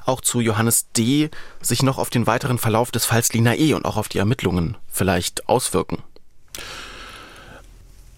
auch 0.05 0.19
zu 0.19 0.41
Johannes 0.41 0.91
D. 0.91 1.29
sich 1.61 1.83
noch 1.83 1.97
auf 1.97 2.09
den 2.09 2.27
weiteren 2.27 2.57
Verlauf 2.57 2.91
des 2.91 3.05
Falls 3.05 3.31
Lina 3.31 3.55
E. 3.55 3.73
und 3.73 3.85
auch 3.85 3.95
auf 3.95 4.09
die 4.09 4.17
Ermittlungen 4.17 4.75
vielleicht 4.89 5.47
auswirken? 5.47 6.03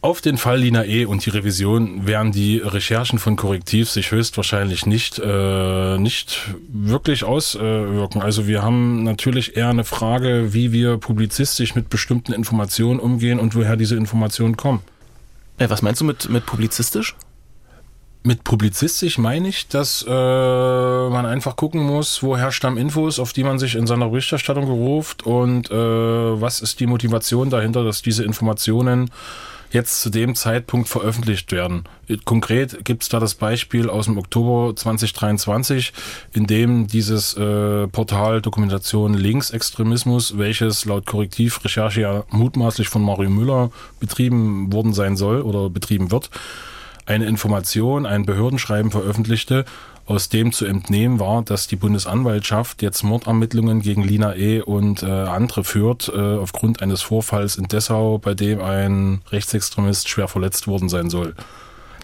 Auf 0.05 0.21
den 0.21 0.37
Fall 0.37 0.59
Lina 0.59 0.85
E. 0.85 1.05
und 1.05 1.25
die 1.25 1.31
Revision 1.31 2.05
werden 2.05 2.31
die 2.31 2.59
Recherchen 2.59 3.17
von 3.17 3.35
Korrektiv 3.35 3.89
sich 3.89 4.11
höchstwahrscheinlich 4.11 4.85
nicht, 4.85 5.17
äh, 5.17 5.97
nicht 5.97 6.41
wirklich 6.71 7.23
auswirken. 7.23 8.21
Also 8.21 8.45
wir 8.45 8.61
haben 8.61 9.01
natürlich 9.01 9.57
eher 9.57 9.69
eine 9.69 9.83
Frage, 9.83 10.53
wie 10.53 10.71
wir 10.71 10.99
publizistisch 10.99 11.73
mit 11.73 11.89
bestimmten 11.89 12.33
Informationen 12.33 12.99
umgehen 12.99 13.39
und 13.39 13.55
woher 13.55 13.77
diese 13.77 13.95
Informationen 13.95 14.55
kommen. 14.55 14.81
Äh, 15.57 15.71
was 15.71 15.81
meinst 15.81 16.01
du 16.01 16.05
mit, 16.05 16.29
mit 16.29 16.45
publizistisch? 16.45 17.15
Mit 18.21 18.43
publizistisch 18.43 19.17
meine 19.17 19.47
ich, 19.47 19.69
dass 19.69 20.05
äh, 20.07 20.11
man 20.11 21.25
einfach 21.25 21.55
gucken 21.55 21.81
muss, 21.81 22.21
woher 22.21 22.51
stammen 22.51 22.77
Infos, 22.77 23.17
auf 23.17 23.33
die 23.33 23.43
man 23.43 23.57
sich 23.57 23.73
in 23.73 23.87
seiner 23.87 24.09
Berichterstattung 24.09 24.67
beruft 24.67 25.25
und 25.25 25.71
äh, 25.71 25.73
was 25.73 26.61
ist 26.61 26.79
die 26.79 26.85
Motivation 26.85 27.49
dahinter, 27.49 27.83
dass 27.83 28.03
diese 28.03 28.23
Informationen 28.23 29.09
jetzt 29.75 30.01
zu 30.01 30.09
dem 30.09 30.33
Zeitpunkt 30.33 30.89
veröffentlicht 30.89 31.51
werden. 31.51 31.83
Konkret 32.23 32.83
gibt 32.83 33.03
es 33.03 33.09
da 33.09 33.19
das 33.19 33.35
Beispiel 33.35 33.89
aus 33.89 34.05
dem 34.05 34.17
Oktober 34.17 34.75
2023, 34.75 35.93
in 36.33 36.47
dem 36.47 36.87
dieses 36.87 37.35
äh, 37.35 37.87
Portal 37.87 38.41
Dokumentation 38.41 39.13
Linksextremismus, 39.13 40.37
welches 40.37 40.85
laut 40.85 41.05
Korrektivrecherche 41.05 42.01
ja 42.01 42.23
mutmaßlich 42.31 42.89
von 42.89 43.03
Mario 43.03 43.29
Müller 43.29 43.69
betrieben 43.99 44.73
worden 44.73 44.93
sein 44.93 45.17
soll 45.17 45.41
oder 45.41 45.69
betrieben 45.69 46.09
wird, 46.09 46.31
eine 47.05 47.25
Information, 47.25 48.05
ein 48.05 48.25
Behördenschreiben 48.25 48.91
veröffentlichte, 48.91 49.65
aus 50.05 50.29
dem 50.29 50.51
zu 50.51 50.65
entnehmen 50.65 51.19
war, 51.19 51.41
dass 51.41 51.67
die 51.67 51.75
Bundesanwaltschaft 51.75 52.81
jetzt 52.81 53.03
Mordermittlungen 53.03 53.81
gegen 53.81 54.03
Lina 54.03 54.35
E. 54.35 54.61
und 54.61 55.01
äh, 55.01 55.07
andere 55.07 55.63
führt, 55.63 56.09
äh, 56.09 56.19
aufgrund 56.19 56.81
eines 56.81 57.01
Vorfalls 57.01 57.57
in 57.57 57.67
Dessau, 57.67 58.19
bei 58.19 58.33
dem 58.35 58.61
ein 58.61 59.21
Rechtsextremist 59.31 60.07
schwer 60.07 60.27
verletzt 60.27 60.67
worden 60.67 60.89
sein 60.89 61.09
soll. 61.09 61.33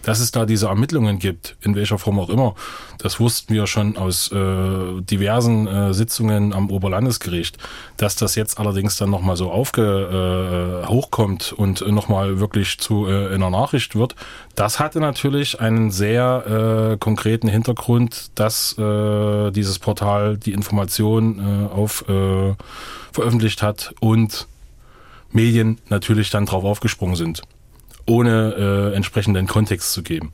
Dass 0.02 0.20
es 0.20 0.32
da 0.32 0.46
diese 0.46 0.66
Ermittlungen 0.66 1.18
gibt, 1.18 1.56
in 1.62 1.74
welcher 1.74 1.98
Form 1.98 2.18
auch 2.18 2.28
immer, 2.28 2.54
das 2.98 3.20
wussten 3.20 3.54
wir 3.54 3.66
schon 3.66 3.96
aus 3.96 4.30
äh, 4.32 5.00
diversen 5.00 5.66
äh, 5.66 5.94
Sitzungen 5.94 6.52
am 6.52 6.70
Oberlandesgericht. 6.70 7.58
Dass 7.96 8.16
das 8.16 8.34
jetzt 8.34 8.58
allerdings 8.58 8.96
dann 8.96 9.10
nochmal 9.10 9.36
so 9.36 9.50
aufge, 9.50 10.82
äh, 10.82 10.86
hochkommt 10.86 11.52
und 11.52 11.86
nochmal 11.86 12.40
wirklich 12.40 12.78
zu 12.78 13.06
äh, 13.06 13.34
einer 13.34 13.50
Nachricht 13.50 13.94
wird, 13.96 14.14
das 14.54 14.78
hatte 14.78 15.00
natürlich 15.00 15.60
einen 15.60 15.90
sehr 15.90 16.92
äh, 16.92 16.96
konkreten 16.98 17.48
Hintergrund, 17.48 18.30
dass 18.34 18.76
äh, 18.78 19.50
dieses 19.50 19.78
Portal 19.78 20.36
die 20.36 20.52
Information 20.52 21.68
äh, 21.70 21.74
auf 21.74 22.08
äh, 22.08 22.54
veröffentlicht 23.12 23.62
hat 23.62 23.94
und 24.00 24.46
Medien 25.30 25.78
natürlich 25.88 26.30
dann 26.30 26.46
drauf 26.46 26.64
aufgesprungen 26.64 27.16
sind 27.16 27.42
ohne 28.06 28.90
äh, 28.92 28.96
entsprechenden 28.96 29.46
Kontext 29.46 29.92
zu 29.92 30.02
geben. 30.02 30.32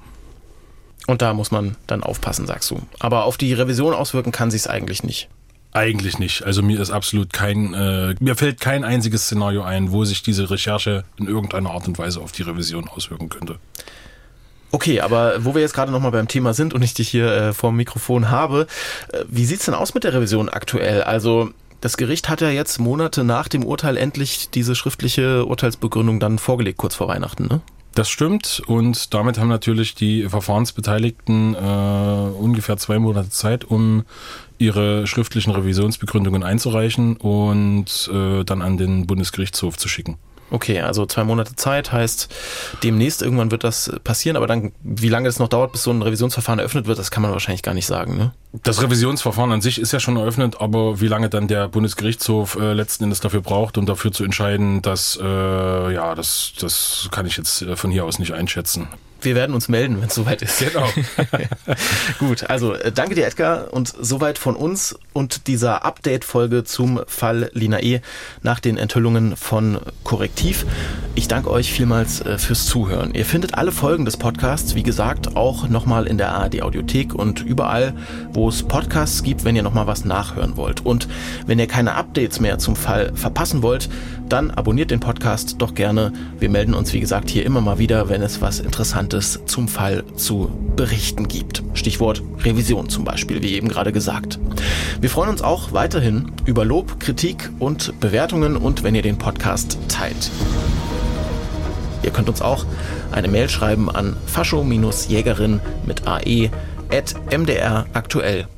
Und 1.06 1.22
da 1.22 1.32
muss 1.32 1.50
man 1.50 1.76
dann 1.86 2.02
aufpassen, 2.02 2.46
sagst 2.46 2.70
du. 2.70 2.82
Aber 2.98 3.24
auf 3.24 3.38
die 3.38 3.54
Revision 3.54 3.94
auswirken 3.94 4.30
kann 4.30 4.50
sich 4.50 4.62
es 4.62 4.66
eigentlich 4.66 5.02
nicht. 5.02 5.28
Eigentlich 5.72 6.18
nicht. 6.18 6.44
Also 6.44 6.62
mir 6.62 6.80
ist 6.80 6.90
absolut 6.90 7.32
kein, 7.32 7.74
äh, 7.74 8.14
mir 8.20 8.36
fällt 8.36 8.60
kein 8.60 8.84
einziges 8.84 9.24
Szenario 9.24 9.62
ein, 9.62 9.92
wo 9.92 10.04
sich 10.04 10.22
diese 10.22 10.50
Recherche 10.50 11.04
in 11.18 11.26
irgendeiner 11.26 11.70
Art 11.70 11.86
und 11.88 11.98
Weise 11.98 12.20
auf 12.20 12.32
die 12.32 12.42
Revision 12.42 12.88
auswirken 12.88 13.28
könnte. 13.28 13.58
Okay, 14.70 15.00
aber 15.00 15.44
wo 15.44 15.54
wir 15.54 15.62
jetzt 15.62 15.74
gerade 15.74 15.90
nochmal 15.92 16.10
beim 16.10 16.28
Thema 16.28 16.52
sind 16.52 16.74
und 16.74 16.82
ich 16.82 16.92
dich 16.94 17.08
hier 17.08 17.32
äh, 17.32 17.52
vor 17.54 17.70
dem 17.70 17.76
Mikrofon 17.76 18.30
habe, 18.30 18.66
äh, 19.12 19.24
wie 19.28 19.46
sieht's 19.46 19.64
denn 19.64 19.74
aus 19.74 19.94
mit 19.94 20.04
der 20.04 20.12
Revision 20.12 20.48
aktuell? 20.48 21.02
Also 21.02 21.50
das 21.80 21.96
Gericht 21.96 22.28
hat 22.28 22.40
ja 22.40 22.50
jetzt 22.50 22.78
Monate 22.78 23.24
nach 23.24 23.48
dem 23.48 23.64
Urteil 23.64 23.96
endlich 23.96 24.50
diese 24.50 24.74
schriftliche 24.74 25.46
Urteilsbegründung 25.46 26.20
dann 26.20 26.38
vorgelegt, 26.38 26.78
kurz 26.78 26.94
vor 26.94 27.08
Weihnachten, 27.08 27.46
ne? 27.46 27.60
Das 27.94 28.08
stimmt 28.08 28.62
und 28.66 29.12
damit 29.12 29.38
haben 29.38 29.48
natürlich 29.48 29.96
die 29.96 30.28
Verfahrensbeteiligten 30.28 31.54
äh, 31.54 31.58
ungefähr 31.58 32.76
zwei 32.76 33.00
Monate 33.00 33.30
Zeit, 33.30 33.64
um 33.64 34.04
ihre 34.56 35.08
schriftlichen 35.08 35.50
Revisionsbegründungen 35.50 36.44
einzureichen 36.44 37.16
und 37.16 38.08
äh, 38.12 38.44
dann 38.44 38.62
an 38.62 38.76
den 38.76 39.06
Bundesgerichtshof 39.08 39.78
zu 39.78 39.88
schicken. 39.88 40.16
Okay, 40.50 40.80
also 40.80 41.04
zwei 41.04 41.24
Monate 41.24 41.56
Zeit 41.56 41.92
heißt, 41.92 42.34
demnächst 42.82 43.20
irgendwann 43.20 43.50
wird 43.50 43.64
das 43.64 43.92
passieren, 44.02 44.36
aber 44.36 44.46
dann, 44.46 44.72
wie 44.82 45.08
lange 45.08 45.28
es 45.28 45.38
noch 45.38 45.48
dauert, 45.48 45.72
bis 45.72 45.82
so 45.82 45.90
ein 45.90 46.00
Revisionsverfahren 46.00 46.58
eröffnet 46.58 46.86
wird, 46.86 46.98
das 46.98 47.10
kann 47.10 47.22
man 47.22 47.32
wahrscheinlich 47.32 47.62
gar 47.62 47.74
nicht 47.74 47.86
sagen. 47.86 48.16
Ne? 48.16 48.32
Das 48.62 48.82
Revisionsverfahren 48.82 49.52
an 49.52 49.60
sich 49.60 49.78
ist 49.78 49.92
ja 49.92 50.00
schon 50.00 50.16
eröffnet, 50.16 50.60
aber 50.60 51.00
wie 51.00 51.08
lange 51.08 51.28
dann 51.28 51.48
der 51.48 51.68
Bundesgerichtshof 51.68 52.56
äh, 52.56 52.72
letzten 52.72 53.04
Endes 53.04 53.20
dafür 53.20 53.42
braucht, 53.42 53.76
um 53.76 53.84
dafür 53.84 54.10
zu 54.10 54.24
entscheiden, 54.24 54.80
dass 54.80 55.18
äh, 55.22 55.94
ja, 55.94 56.14
das, 56.14 56.52
das 56.58 57.08
kann 57.10 57.26
ich 57.26 57.36
jetzt 57.36 57.62
äh, 57.62 57.76
von 57.76 57.90
hier 57.90 58.04
aus 58.04 58.18
nicht 58.18 58.32
einschätzen. 58.32 58.88
Wir 59.20 59.34
werden 59.34 59.54
uns 59.54 59.68
melden, 59.68 60.00
wenn 60.00 60.08
es 60.08 60.14
soweit 60.14 60.42
ist. 60.42 60.58
Genau. 60.60 60.88
Gut, 62.18 62.48
also 62.48 62.74
äh, 62.74 62.92
danke 62.92 63.14
dir, 63.14 63.26
Edgar, 63.26 63.72
und 63.72 63.92
soweit 64.00 64.38
von 64.38 64.54
uns 64.54 64.98
und 65.12 65.46
dieser 65.46 65.84
Update-Folge 65.84 66.64
zum 66.64 67.00
Fall 67.06 67.50
Lina 67.52 67.80
E. 67.82 68.00
nach 68.42 68.60
den 68.60 68.76
Enthüllungen 68.76 69.36
von 69.36 69.80
Korrektiv. 70.04 70.64
Ich 71.18 71.26
danke 71.26 71.50
euch 71.50 71.72
vielmals 71.72 72.20
äh, 72.20 72.38
fürs 72.38 72.66
Zuhören. 72.66 73.12
Ihr 73.12 73.24
findet 73.24 73.54
alle 73.54 73.72
Folgen 73.72 74.04
des 74.04 74.16
Podcasts, 74.16 74.76
wie 74.76 74.84
gesagt, 74.84 75.36
auch 75.36 75.68
nochmal 75.68 76.06
in 76.06 76.16
der 76.16 76.30
ARD 76.30 76.62
Audiothek 76.62 77.12
und 77.12 77.40
überall, 77.44 77.92
wo 78.32 78.48
es 78.48 78.62
Podcasts 78.62 79.24
gibt, 79.24 79.44
wenn 79.44 79.56
ihr 79.56 79.64
nochmal 79.64 79.88
was 79.88 80.04
nachhören 80.04 80.56
wollt. 80.56 80.86
Und 80.86 81.08
wenn 81.44 81.58
ihr 81.58 81.66
keine 81.66 81.96
Updates 81.96 82.38
mehr 82.38 82.60
zum 82.60 82.76
Fall 82.76 83.10
verpassen 83.16 83.62
wollt, 83.62 83.88
dann 84.28 84.52
abonniert 84.52 84.92
den 84.92 85.00
Podcast 85.00 85.56
doch 85.58 85.74
gerne. 85.74 86.12
Wir 86.38 86.50
melden 86.50 86.72
uns, 86.72 86.92
wie 86.92 87.00
gesagt, 87.00 87.30
hier 87.30 87.44
immer 87.44 87.60
mal 87.60 87.80
wieder, 87.80 88.08
wenn 88.08 88.22
es 88.22 88.40
was 88.40 88.60
Interessantes 88.60 89.40
zum 89.46 89.66
Fall 89.66 90.04
zu 90.14 90.52
berichten 90.76 91.26
gibt. 91.26 91.64
Stichwort 91.74 92.22
Revision 92.44 92.90
zum 92.90 93.02
Beispiel, 93.02 93.42
wie 93.42 93.54
eben 93.54 93.68
gerade 93.68 93.90
gesagt. 93.90 94.38
Wir 95.00 95.10
freuen 95.10 95.30
uns 95.30 95.42
auch 95.42 95.72
weiterhin 95.72 96.30
über 96.44 96.64
Lob, 96.64 97.00
Kritik 97.00 97.50
und 97.58 97.98
Bewertungen 97.98 98.56
und 98.56 98.84
wenn 98.84 98.94
ihr 98.94 99.02
den 99.02 99.18
Podcast 99.18 99.78
teilt. 99.88 100.30
Ihr 102.08 102.14
könnt 102.14 102.30
uns 102.30 102.40
auch 102.40 102.64
eine 103.12 103.28
Mail 103.28 103.50
schreiben 103.50 103.90
an 103.90 104.16
fascho-jägerin 104.26 105.60
mit 105.84 106.08
ae 106.08 106.50
at 106.90 107.14
mdraktuell.de. 107.30 108.48